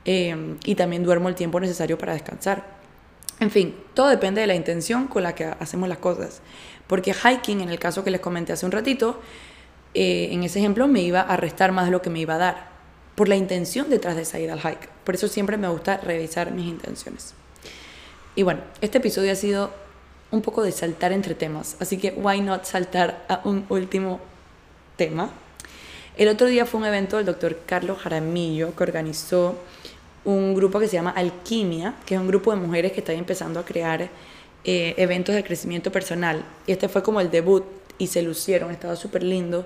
Eh, 0.05 0.55
y 0.63 0.75
también 0.75 1.03
duermo 1.03 1.29
el 1.29 1.35
tiempo 1.35 1.59
necesario 1.59 1.97
para 1.97 2.13
descansar. 2.13 2.79
En 3.39 3.51
fin, 3.51 3.75
todo 3.93 4.07
depende 4.07 4.41
de 4.41 4.47
la 4.47 4.55
intención 4.55 5.07
con 5.07 5.23
la 5.23 5.33
que 5.33 5.45
hacemos 5.45 5.87
las 5.87 5.99
cosas. 5.99 6.41
Porque 6.87 7.13
hiking, 7.13 7.61
en 7.61 7.69
el 7.69 7.79
caso 7.79 8.03
que 8.03 8.11
les 8.11 8.19
comenté 8.19 8.53
hace 8.53 8.65
un 8.65 8.71
ratito, 8.71 9.19
eh, 9.93 10.29
en 10.31 10.43
ese 10.43 10.59
ejemplo 10.59 10.87
me 10.87 11.01
iba 11.01 11.21
a 11.21 11.37
restar 11.37 11.71
más 11.71 11.85
de 11.85 11.91
lo 11.91 12.01
que 12.01 12.09
me 12.09 12.19
iba 12.19 12.35
a 12.35 12.37
dar, 12.37 12.69
por 13.15 13.27
la 13.27 13.35
intención 13.35 13.89
detrás 13.89 14.15
de 14.15 14.23
esa 14.23 14.39
ida 14.39 14.53
al 14.53 14.59
hike. 14.59 14.89
Por 15.03 15.15
eso 15.15 15.27
siempre 15.27 15.57
me 15.57 15.67
gusta 15.67 15.97
revisar 15.97 16.51
mis 16.51 16.67
intenciones. 16.67 17.33
Y 18.35 18.43
bueno, 18.43 18.61
este 18.81 18.99
episodio 18.99 19.31
ha 19.31 19.35
sido 19.35 19.71
un 20.31 20.41
poco 20.41 20.63
de 20.63 20.71
saltar 20.71 21.11
entre 21.11 21.35
temas, 21.35 21.75
así 21.79 21.97
que 21.97 22.11
why 22.11 22.39
not 22.39 22.65
saltar 22.65 23.25
a 23.27 23.41
un 23.43 23.65
último 23.69 24.19
tema. 24.95 25.31
El 26.19 26.27
otro 26.27 26.47
día 26.47 26.65
fue 26.65 26.81
un 26.81 26.85
evento 26.85 27.15
del 27.15 27.25
doctor 27.25 27.61
Carlos 27.65 27.97
Jaramillo 27.99 28.75
que 28.75 28.83
organizó 28.83 29.55
un 30.25 30.53
grupo 30.53 30.77
que 30.77 30.89
se 30.89 30.97
llama 30.97 31.11
Alquimia, 31.11 31.95
que 32.05 32.15
es 32.15 32.19
un 32.19 32.27
grupo 32.27 32.51
de 32.51 32.57
mujeres 32.57 32.91
que 32.91 32.99
están 32.99 33.15
empezando 33.15 33.57
a 33.57 33.63
crear 33.63 34.09
eh, 34.65 34.93
eventos 34.97 35.33
de 35.33 35.45
crecimiento 35.45 35.93
personal. 35.93 36.43
Y 36.67 36.73
este 36.73 36.89
fue 36.89 37.03
como 37.03 37.21
el 37.21 37.31
debut 37.31 37.63
y 37.97 38.07
se 38.07 38.21
lucieron, 38.21 38.69
estaba 38.69 38.97
súper 38.97 39.23
lindo. 39.23 39.65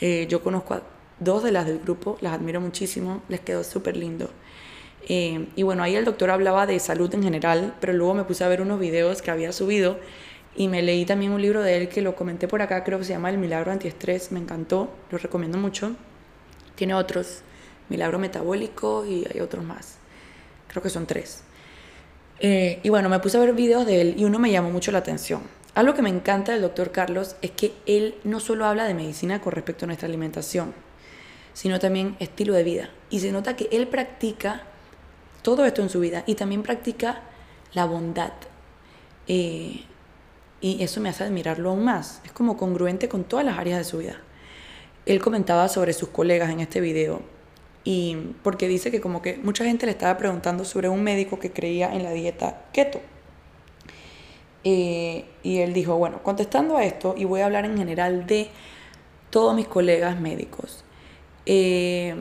Eh, 0.00 0.28
yo 0.30 0.40
conozco 0.40 0.74
a 0.74 0.82
dos 1.18 1.42
de 1.42 1.50
las 1.50 1.66
del 1.66 1.80
grupo, 1.80 2.16
las 2.20 2.32
admiro 2.32 2.60
muchísimo, 2.60 3.20
les 3.28 3.40
quedó 3.40 3.64
súper 3.64 3.96
lindo. 3.96 4.30
Eh, 5.08 5.48
y 5.56 5.64
bueno, 5.64 5.82
ahí 5.82 5.96
el 5.96 6.04
doctor 6.04 6.30
hablaba 6.30 6.68
de 6.68 6.78
salud 6.78 7.12
en 7.12 7.24
general, 7.24 7.74
pero 7.80 7.92
luego 7.92 8.14
me 8.14 8.22
puse 8.22 8.44
a 8.44 8.48
ver 8.48 8.62
unos 8.62 8.78
videos 8.78 9.20
que 9.20 9.32
había 9.32 9.50
subido 9.52 9.98
y 10.58 10.68
me 10.68 10.82
leí 10.82 11.06
también 11.06 11.32
un 11.32 11.40
libro 11.40 11.62
de 11.62 11.78
él 11.78 11.88
que 11.88 12.02
lo 12.02 12.14
comenté 12.14 12.48
por 12.48 12.60
acá, 12.60 12.84
creo 12.84 12.98
que 12.98 13.04
se 13.04 13.14
llama 13.14 13.30
El 13.30 13.38
Milagro 13.38 13.72
Antiestrés, 13.72 14.30
me 14.32 14.40
encantó, 14.40 14.92
lo 15.10 15.16
recomiendo 15.16 15.56
mucho. 15.56 15.96
Tiene 16.74 16.94
otros, 16.94 17.42
Milagro 17.88 18.18
Metabólico 18.18 19.06
y 19.06 19.26
hay 19.32 19.40
otros 19.40 19.64
más, 19.64 19.96
creo 20.66 20.82
que 20.82 20.90
son 20.90 21.06
tres. 21.06 21.44
Eh, 22.40 22.80
y 22.82 22.90
bueno, 22.90 23.08
me 23.08 23.18
puse 23.20 23.36
a 23.38 23.40
ver 23.40 23.54
videos 23.54 23.86
de 23.86 24.00
él 24.02 24.14
y 24.18 24.24
uno 24.24 24.38
me 24.38 24.50
llamó 24.50 24.70
mucho 24.70 24.92
la 24.92 24.98
atención 24.98 25.40
algo 25.78 25.94
que 25.94 26.02
me 26.02 26.08
encanta 26.08 26.50
del 26.50 26.62
doctor 26.62 26.90
Carlos 26.90 27.36
es 27.40 27.52
que 27.52 27.72
él 27.86 28.16
no 28.24 28.40
solo 28.40 28.66
habla 28.66 28.84
de 28.86 28.94
medicina 28.94 29.40
con 29.40 29.52
respecto 29.52 29.84
a 29.84 29.86
nuestra 29.86 30.08
alimentación, 30.08 30.74
sino 31.52 31.78
también 31.78 32.16
estilo 32.18 32.52
de 32.52 32.64
vida. 32.64 32.90
Y 33.10 33.20
se 33.20 33.30
nota 33.30 33.54
que 33.54 33.68
él 33.70 33.86
practica 33.86 34.62
todo 35.42 35.64
esto 35.64 35.80
en 35.80 35.88
su 35.88 36.00
vida 36.00 36.24
y 36.26 36.34
también 36.34 36.64
practica 36.64 37.20
la 37.74 37.84
bondad. 37.84 38.32
Eh, 39.28 39.84
y 40.60 40.82
eso 40.82 41.00
me 41.00 41.08
hace 41.08 41.24
admirarlo 41.24 41.70
aún 41.70 41.84
más. 41.84 42.20
Es 42.24 42.32
como 42.32 42.56
congruente 42.56 43.08
con 43.08 43.24
todas 43.24 43.44
las 43.44 43.58
áreas 43.58 43.78
de 43.78 43.84
su 43.84 43.98
vida. 43.98 44.20
Él 45.06 45.20
comentaba 45.20 45.68
sobre 45.68 45.92
sus 45.92 46.08
colegas 46.08 46.50
en 46.50 46.60
este 46.60 46.80
video 46.80 47.22
y 47.84 48.16
porque 48.42 48.68
dice 48.68 48.90
que 48.90 49.00
como 49.00 49.22
que 49.22 49.38
mucha 49.38 49.64
gente 49.64 49.86
le 49.86 49.92
estaba 49.92 50.18
preguntando 50.18 50.64
sobre 50.64 50.88
un 50.88 51.02
médico 51.02 51.38
que 51.38 51.52
creía 51.52 51.94
en 51.94 52.02
la 52.02 52.12
dieta 52.12 52.66
keto. 52.72 53.00
Eh, 54.64 55.24
y 55.42 55.58
él 55.58 55.72
dijo, 55.72 55.96
bueno, 55.96 56.22
contestando 56.22 56.76
a 56.76 56.84
esto, 56.84 57.14
y 57.16 57.24
voy 57.24 57.40
a 57.40 57.46
hablar 57.46 57.64
en 57.64 57.78
general 57.78 58.26
de 58.26 58.50
todos 59.30 59.54
mis 59.54 59.66
colegas 59.66 60.20
médicos. 60.20 60.84
Eh, 61.46 62.14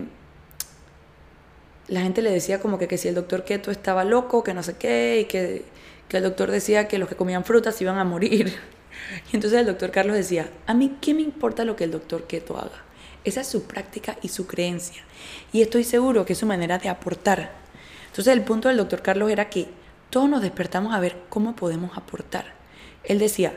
la 1.88 2.02
gente 2.02 2.22
le 2.22 2.32
decía 2.32 2.60
como 2.60 2.78
que, 2.78 2.88
que 2.88 2.98
si 2.98 3.08
el 3.08 3.16
doctor 3.16 3.44
Keto 3.44 3.72
estaba 3.72 4.04
loco, 4.04 4.44
que 4.44 4.54
no 4.54 4.64
sé 4.64 4.78
qué, 4.78 5.22
y 5.22 5.26
que, 5.26 5.66
que 6.08 6.18
el 6.18 6.24
doctor 6.24 6.52
decía 6.52 6.88
que 6.88 6.98
los 6.98 7.10
que 7.10 7.16
comían 7.16 7.44
frutas 7.44 7.82
iban 7.82 7.98
a 7.98 8.04
morir. 8.04 8.54
Y 9.32 9.36
entonces 9.36 9.60
el 9.60 9.68
doctor 9.68 9.92
Carlos 9.92 10.16
decía, 10.16 10.50
a 10.66 10.74
mí 10.74 10.98
qué 11.00 11.14
me 11.14 11.22
importa 11.22 11.64
lo 11.64 11.76
que 11.76 11.84
el 11.84 11.92
doctor 11.92 12.26
Keto 12.26 12.58
haga. 12.58 12.84
Esa 13.24 13.42
es 13.42 13.48
su 13.48 13.64
práctica 13.64 14.18
y 14.22 14.30
su 14.30 14.48
creencia. 14.48 15.04
Y 15.54 15.62
estoy 15.62 15.84
seguro 15.84 16.26
que 16.26 16.34
es 16.34 16.40
su 16.40 16.46
manera 16.46 16.80
de 16.80 16.90
aportar. 16.90 17.52
Entonces 18.08 18.34
el 18.34 18.42
punto 18.42 18.68
del 18.68 18.78
doctor 18.78 19.04
Carlos 19.04 19.30
era 19.30 19.50
que 19.50 19.68
todos 20.10 20.28
nos 20.28 20.42
despertamos 20.42 20.94
a 20.96 21.00
ver 21.00 21.16
cómo 21.30 21.56
podemos 21.56 21.96
aportar. 21.96 22.54
Él 23.04 23.20
decía, 23.20 23.54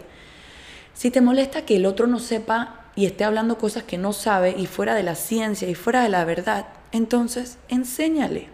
si 0.92 1.10
te 1.10 1.22
molesta 1.22 1.64
que 1.64 1.76
el 1.76 1.86
otro 1.86 2.06
no 2.06 2.18
sepa 2.18 2.90
y 2.94 3.06
esté 3.06 3.24
hablando 3.24 3.58
cosas 3.58 3.84
que 3.84 3.98
no 3.98 4.12
sabe 4.12 4.54
y 4.56 4.66
fuera 4.66 4.94
de 4.94 5.02
la 5.02 5.14
ciencia 5.14 5.68
y 5.68 5.74
fuera 5.74 6.02
de 6.02 6.10
la 6.10 6.24
verdad, 6.24 6.66
entonces 6.92 7.56
enséñale. 7.68 8.48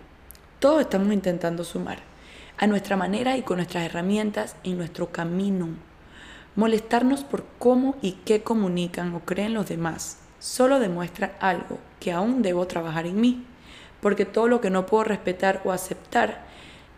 Todos 0.61 0.83
estamos 0.83 1.13
intentando 1.13 1.65
sumar 1.65 2.16
a 2.59 2.66
nuestra 2.66 2.97
manera 2.97 3.37
y 3.37 3.42
con 3.42 3.57
nuestras 3.59 3.85
herramientas 3.85 4.57
en 4.64 4.79
nuestro 4.79 5.12
camino. 5.12 5.69
Molestarnos 6.55 7.25
por 7.25 7.45
cómo 7.59 7.97
y 8.01 8.12
qué 8.25 8.42
comunican 8.42 9.14
o 9.14 9.21
creen 9.21 9.55
los 9.55 9.69
demás 9.69 10.19
solo 10.38 10.79
demuestra 10.79 11.37
algo 11.40 11.79
que 12.01 12.12
aún 12.12 12.42
debo 12.42 12.66
trabajar 12.66 13.07
en 13.07 13.21
mí, 13.21 13.45
porque 14.01 14.25
todo 14.25 14.49
lo 14.49 14.61
que 14.61 14.71
no 14.71 14.87
puedo 14.87 15.05
respetar 15.05 15.61
o 15.64 15.73
aceptar 15.73 16.45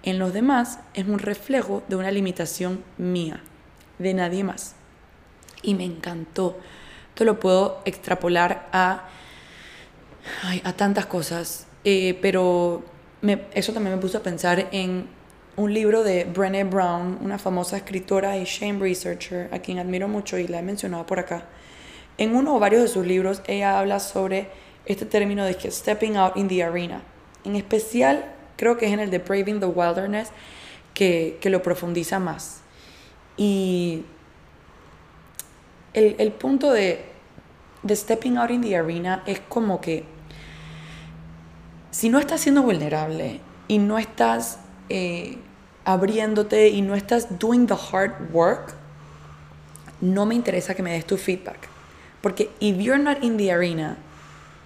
en 0.03 0.19
los 0.19 0.33
demás 0.33 0.81
es 0.95 1.07
un 1.07 1.19
reflejo 1.19 1.83
de 1.89 1.97
una 1.97 2.11
limitación 2.11 2.85
mía, 2.99 3.41
de 3.99 4.15
nadie 4.15 4.45
más. 4.45 4.75
Y 5.63 5.75
me 5.75 5.85
encantó. 5.85 6.59
Esto 7.09 7.25
lo 7.25 7.41
puedo 7.41 7.81
extrapolar 7.85 8.69
a, 8.73 9.09
a 10.63 10.73
tantas 10.75 11.07
cosas, 11.07 11.67
eh, 11.85 12.19
pero 12.23 12.85
eso 13.55 13.73
también 13.73 13.97
me 13.97 14.01
puso 14.01 14.19
a 14.19 14.23
pensar 14.23 14.69
en 14.71 15.09
un 15.59 15.75
libro 15.75 16.05
de 16.05 16.25
Brené 16.25 16.63
Brown, 16.63 17.19
una 17.21 17.37
famosa 17.37 17.77
escritora 17.77 18.37
y 18.37 18.45
shame 18.45 18.79
researcher, 18.79 19.49
a 19.53 19.59
quien 19.59 19.81
admiro 19.81 20.07
mucho 20.07 20.39
y 20.39 20.47
la 20.47 20.61
he 20.61 20.63
mencionado 20.63 21.05
por 21.05 21.19
acá. 21.19 21.47
En 22.17 22.37
uno 22.37 22.55
o 22.55 22.61
varios 22.61 22.83
de 22.83 22.89
sus 22.89 23.05
libros, 23.05 23.43
ella 23.49 23.81
habla 23.81 23.99
sobre 23.99 24.51
este 24.87 25.05
término 25.05 25.45
de 25.45 25.57
que 25.57 25.73
stepping 25.73 26.17
out 26.17 26.37
in 26.37 26.47
the 26.47 26.63
arena. 26.63 27.03
En 27.45 27.57
especial, 27.57 28.25
creo 28.57 28.79
que 28.79 28.87
es 28.87 28.93
en 28.93 29.01
el 29.01 29.11
de 29.11 29.19
Braving 29.19 29.59
the 29.59 29.67
Wilderness 29.67 30.31
que, 30.95 31.39
que 31.41 31.51
lo 31.51 31.61
profundiza 31.61 32.21
más. 32.21 32.61
Y 33.37 34.05
el, 35.93 36.15
el 36.19 36.31
punto 36.31 36.71
de, 36.71 37.05
de 37.83 37.97
stepping 37.97 38.39
out 38.39 38.53
in 38.53 38.63
the 38.63 38.77
arena 38.77 39.25
es 39.27 39.41
como 39.41 39.81
que 39.81 40.05
si 41.91 42.11
no 42.11 42.21
estás 42.21 42.43
siendo 42.43 42.63
vulnerable 42.63 43.41
y 43.67 43.79
no 43.79 43.99
estás 43.99 44.61
eh, 44.89 45.39
abriéndote 45.89 46.69
y 46.69 46.83
no 46.83 46.95
estás 46.95 47.39
doing 47.39 47.67
the 47.67 47.75
hard 47.75 48.31
work, 48.31 48.75
no 50.03 50.27
me 50.27 50.35
interesa 50.35 50.75
que 50.75 50.83
me 50.83 50.93
des 50.93 51.07
tu 51.07 51.17
feedback. 51.17 51.67
Porque 52.21 52.51
if 52.61 52.77
you're 52.77 53.03
not 53.03 53.25
in 53.25 53.39
the 53.39 53.51
arena, 53.51 53.97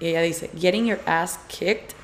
ella 0.00 0.20
dice, 0.20 0.50
getting 0.58 0.84
your 0.84 0.98
ass 1.06 1.38
kicked, 1.46 1.94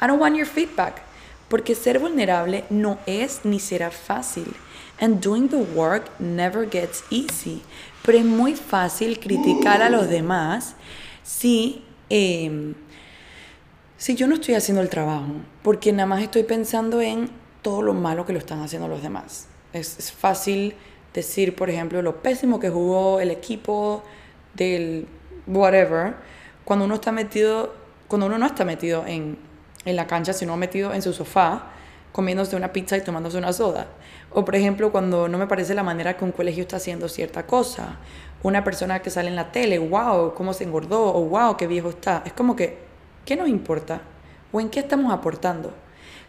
I 0.00 0.06
don't 0.06 0.20
want 0.20 0.36
your 0.36 0.46
feedback. 0.46 1.02
Porque 1.48 1.74
ser 1.74 1.98
vulnerable 1.98 2.64
no 2.70 2.98
es 3.06 3.44
ni 3.44 3.58
será 3.58 3.90
fácil. 3.90 4.54
And 5.00 5.20
doing 5.20 5.48
the 5.48 5.58
work 5.58 6.08
never 6.20 6.66
gets 6.66 7.02
easy. 7.10 7.62
Pero 8.04 8.18
es 8.18 8.24
muy 8.24 8.54
fácil 8.54 9.18
criticar 9.18 9.82
a 9.82 9.90
los 9.90 10.08
demás 10.08 10.76
si, 11.24 11.84
em, 12.10 12.74
si 13.96 14.14
yo 14.14 14.28
no 14.28 14.36
estoy 14.36 14.54
haciendo 14.54 14.82
el 14.82 14.88
trabajo. 14.88 15.34
Porque 15.64 15.92
nada 15.92 16.06
más 16.06 16.22
estoy 16.22 16.44
pensando 16.44 17.00
en 17.00 17.28
todo 17.66 17.82
lo 17.82 17.94
malo 17.94 18.24
que 18.24 18.32
lo 18.32 18.38
están 18.38 18.60
haciendo 18.60 18.86
los 18.86 19.02
demás. 19.02 19.48
Es, 19.72 19.98
es 19.98 20.12
fácil 20.12 20.76
decir, 21.12 21.56
por 21.56 21.68
ejemplo, 21.68 22.00
lo 22.00 22.22
pésimo 22.22 22.60
que 22.60 22.70
jugó 22.70 23.18
el 23.18 23.32
equipo 23.32 24.04
del 24.54 25.08
whatever, 25.48 26.14
cuando 26.64 26.84
uno 26.84 26.94
está 26.94 27.10
metido, 27.10 27.74
cuando 28.06 28.26
uno 28.26 28.38
no 28.38 28.46
está 28.46 28.64
metido 28.64 29.04
en, 29.04 29.36
en 29.84 29.96
la 29.96 30.06
cancha, 30.06 30.32
sino 30.32 30.56
metido 30.56 30.94
en 30.94 31.02
su 31.02 31.12
sofá, 31.12 31.72
comiéndose 32.12 32.54
una 32.54 32.72
pizza 32.72 32.98
y 32.98 33.00
tomándose 33.00 33.36
una 33.36 33.52
soda. 33.52 33.88
O 34.32 34.44
por 34.44 34.54
ejemplo, 34.54 34.92
cuando 34.92 35.26
no 35.26 35.36
me 35.36 35.48
parece 35.48 35.74
la 35.74 35.82
manera 35.82 36.16
que 36.16 36.24
un 36.24 36.30
colegio 36.30 36.62
está 36.62 36.76
haciendo 36.76 37.08
cierta 37.08 37.48
cosa. 37.48 37.96
Una 38.44 38.62
persona 38.62 39.02
que 39.02 39.10
sale 39.10 39.26
en 39.26 39.34
la 39.34 39.50
tele, 39.50 39.80
wow, 39.80 40.34
cómo 40.34 40.52
se 40.52 40.62
engordó, 40.62 41.12
o 41.12 41.24
wow, 41.24 41.56
qué 41.56 41.66
viejo 41.66 41.88
está. 41.88 42.22
Es 42.24 42.32
como 42.32 42.54
que, 42.54 42.78
¿qué 43.24 43.34
nos 43.34 43.48
importa? 43.48 44.02
¿O 44.52 44.60
en 44.60 44.70
qué 44.70 44.78
estamos 44.78 45.12
aportando? 45.12 45.74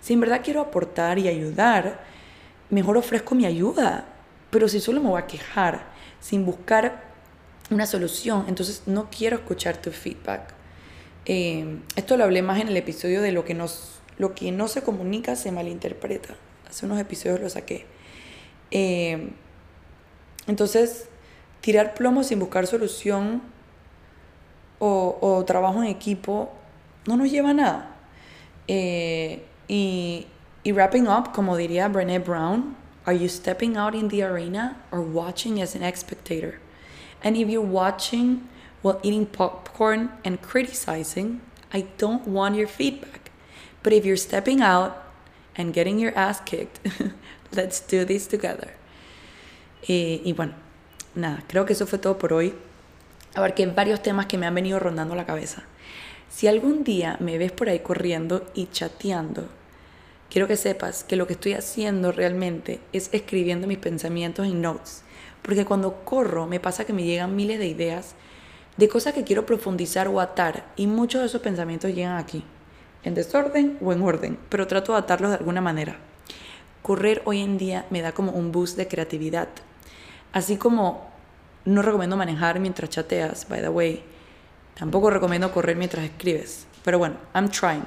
Si 0.08 0.14
en 0.14 0.22
verdad 0.22 0.40
quiero 0.42 0.62
aportar 0.62 1.20
y 1.20 1.28
ayudar, 1.28 2.00
mejor 2.70 2.96
ofrezco 2.96 3.36
mi 3.36 3.46
ayuda. 3.46 4.06
Pero 4.52 4.70
si 4.70 4.80
solo 4.80 5.02
me 5.02 5.10
voy 5.10 5.22
a 5.22 5.28
quejar 5.28 5.84
sin 6.22 6.46
buscar 6.46 7.04
una 7.72 7.86
solución, 7.86 8.46
entonces 8.48 8.84
no 8.86 9.10
quiero 9.10 9.36
escuchar 9.36 9.76
tu 9.82 9.92
feedback. 9.92 10.54
Eh, 11.26 11.80
esto 11.98 12.16
lo 12.16 12.24
hablé 12.24 12.42
más 12.42 12.62
en 12.62 12.70
el 12.70 12.78
episodio 12.78 13.22
de 13.22 13.34
lo 13.34 13.44
que, 13.44 13.54
lo 14.18 14.34
que 14.34 14.50
no 14.54 14.70
se 14.70 14.82
comunica 14.82 15.36
se 15.36 15.52
malinterpreta. 15.52 16.38
Hace 16.70 16.86
unos 16.86 17.02
episodios 17.02 17.42
lo 17.42 17.50
saqué. 17.50 17.86
Eh, 18.72 19.32
entonces, 20.48 21.10
tirar 21.60 21.96
plomo 21.96 22.24
sin 22.24 22.40
buscar 22.40 22.66
solución 22.66 23.42
o, 24.80 25.18
o, 25.20 25.44
trabajo 25.44 25.84
en 25.84 25.90
equipo 25.90 26.54
no 27.06 27.18
nos 27.18 27.30
lleva 27.30 27.50
a 27.50 27.54
nada. 27.54 27.96
Eh, 28.70 29.44
y, 29.68 30.28
y 30.64 30.72
wrapping 30.72 31.08
up, 31.08 31.34
como 31.34 31.56
diría 31.56 31.92
Brené 31.92 32.24
Brown, 32.24 32.76
are 33.06 33.14
you 33.14 33.28
stepping 33.30 33.78
out 33.78 33.96
in 33.96 34.10
the 34.10 34.22
arena 34.22 34.78
or 34.92 35.02
watching 35.02 35.62
as 35.62 35.76
an 35.76 35.84
spectator? 35.96 36.60
And 37.24 37.38
if 37.38 37.50
you're 37.50 37.62
watching 37.62 38.48
while 38.82 39.00
eating 39.02 39.26
popcorn 39.26 40.12
and 40.24 40.42
criticizing, 40.42 41.42
I 41.74 41.88
don't 41.98 42.28
want 42.28 42.56
your 42.56 42.68
feedback. 42.68 43.32
But 43.84 43.94
if 43.94 44.06
you're 44.06 44.18
stepping 44.18 44.62
out 44.62 45.04
and 45.56 45.74
getting 45.74 46.00
your 46.00 46.16
ass 46.18 46.42
kicked, 46.42 46.80
let's 47.54 47.80
do 47.80 48.06
this 48.06 48.28
together. 48.28 48.74
Y, 49.88 50.22
y 50.26 50.34
bueno, 50.34 50.54
nada, 51.16 51.44
creo 51.48 51.66
que 51.66 51.74
eso 51.74 51.86
fue 51.86 52.00
todo 52.00 52.18
por 52.18 52.34
hoy. 52.34 52.54
Abarqué 53.36 53.66
varios 53.68 54.02
temas 54.02 54.26
que 54.26 54.38
me 54.38 54.46
han 54.46 54.56
venido 54.56 54.80
rondando 54.80 55.16
la 55.16 55.26
cabeza. 55.26 55.64
Si 56.30 56.48
algún 56.48 56.84
día 56.84 57.18
me 57.20 57.38
ves 57.38 57.52
por 57.52 57.70
ahí 57.70 57.80
corriendo 57.80 58.46
y 58.54 58.68
chateando, 58.68 59.48
quiero 60.30 60.48
que 60.48 60.58
sepas 60.58 61.04
que 61.04 61.16
lo 61.16 61.28
que 61.28 61.34
estoy 61.34 61.54
haciendo 61.54 62.12
realmente 62.12 62.80
es 62.94 63.10
escribiendo 63.12 63.68
mis 63.68 63.78
pensamientos 63.78 64.48
en 64.48 64.62
notes. 64.62 65.04
Porque 65.42 65.66
cuando 65.66 66.04
corro 66.04 66.48
me 66.48 66.60
pasa 66.60 66.86
que 66.86 66.94
me 66.94 67.04
llegan 67.04 67.36
miles 67.36 67.60
de 67.60 67.68
ideas 67.68 68.16
de 68.78 68.88
cosas 68.88 69.14
que 69.14 69.24
quiero 69.24 69.46
profundizar 69.46 70.08
o 70.08 70.20
atar 70.20 70.72
y 70.76 70.88
muchos 70.88 71.22
de 71.22 71.28
esos 71.28 71.42
pensamientos 71.42 71.94
llegan 71.94 72.18
aquí, 72.18 72.44
en 73.04 73.16
desorden 73.16 73.78
o 73.82 73.92
en 73.92 74.02
orden, 74.02 74.38
pero 74.50 74.68
trato 74.68 74.94
de 74.94 75.00
atarlos 75.00 75.32
de 75.32 75.38
alguna 75.38 75.62
manera. 75.62 75.98
Correr 76.84 77.22
hoy 77.26 77.42
en 77.42 77.58
día 77.58 77.86
me 77.90 78.02
da 78.02 78.12
como 78.12 78.32
un 78.32 78.52
boost 78.52 78.78
de 78.78 78.88
creatividad. 78.88 79.50
Así 80.32 80.58
como 80.58 81.10
no 81.66 81.82
recomiendo 81.82 82.16
manejar 82.16 82.60
mientras 82.60 82.90
chateas, 82.90 83.48
by 83.50 83.62
the 83.62 83.70
way, 83.70 84.04
tampoco 84.78 85.10
recomiendo 85.10 85.52
correr 85.52 85.76
mientras 85.76 86.06
escribes. 86.06 86.68
Pero 86.84 87.00
bueno, 87.00 87.18
I'm 87.34 87.50
trying. 87.50 87.84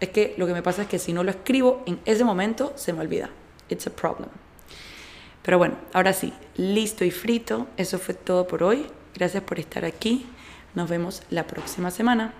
Es 0.00 0.10
que 0.10 0.34
lo 0.36 0.46
que 0.46 0.52
me 0.52 0.62
pasa 0.62 0.82
es 0.82 0.88
que 0.88 0.98
si 0.98 1.12
no 1.12 1.24
lo 1.24 1.30
escribo 1.30 1.82
en 1.86 1.98
ese 2.04 2.24
momento, 2.24 2.72
se 2.76 2.92
me 2.92 3.00
olvida. 3.00 3.30
It's 3.68 3.86
a 3.86 3.90
problem. 3.90 4.28
Pero 5.42 5.58
bueno, 5.58 5.76
ahora 5.92 6.12
sí, 6.12 6.32
listo 6.56 7.04
y 7.04 7.10
frito. 7.10 7.66
Eso 7.76 7.98
fue 7.98 8.14
todo 8.14 8.46
por 8.46 8.62
hoy. 8.62 8.86
Gracias 9.14 9.42
por 9.42 9.58
estar 9.58 9.84
aquí. 9.84 10.26
Nos 10.74 10.88
vemos 10.88 11.22
la 11.30 11.46
próxima 11.46 11.90
semana. 11.90 12.32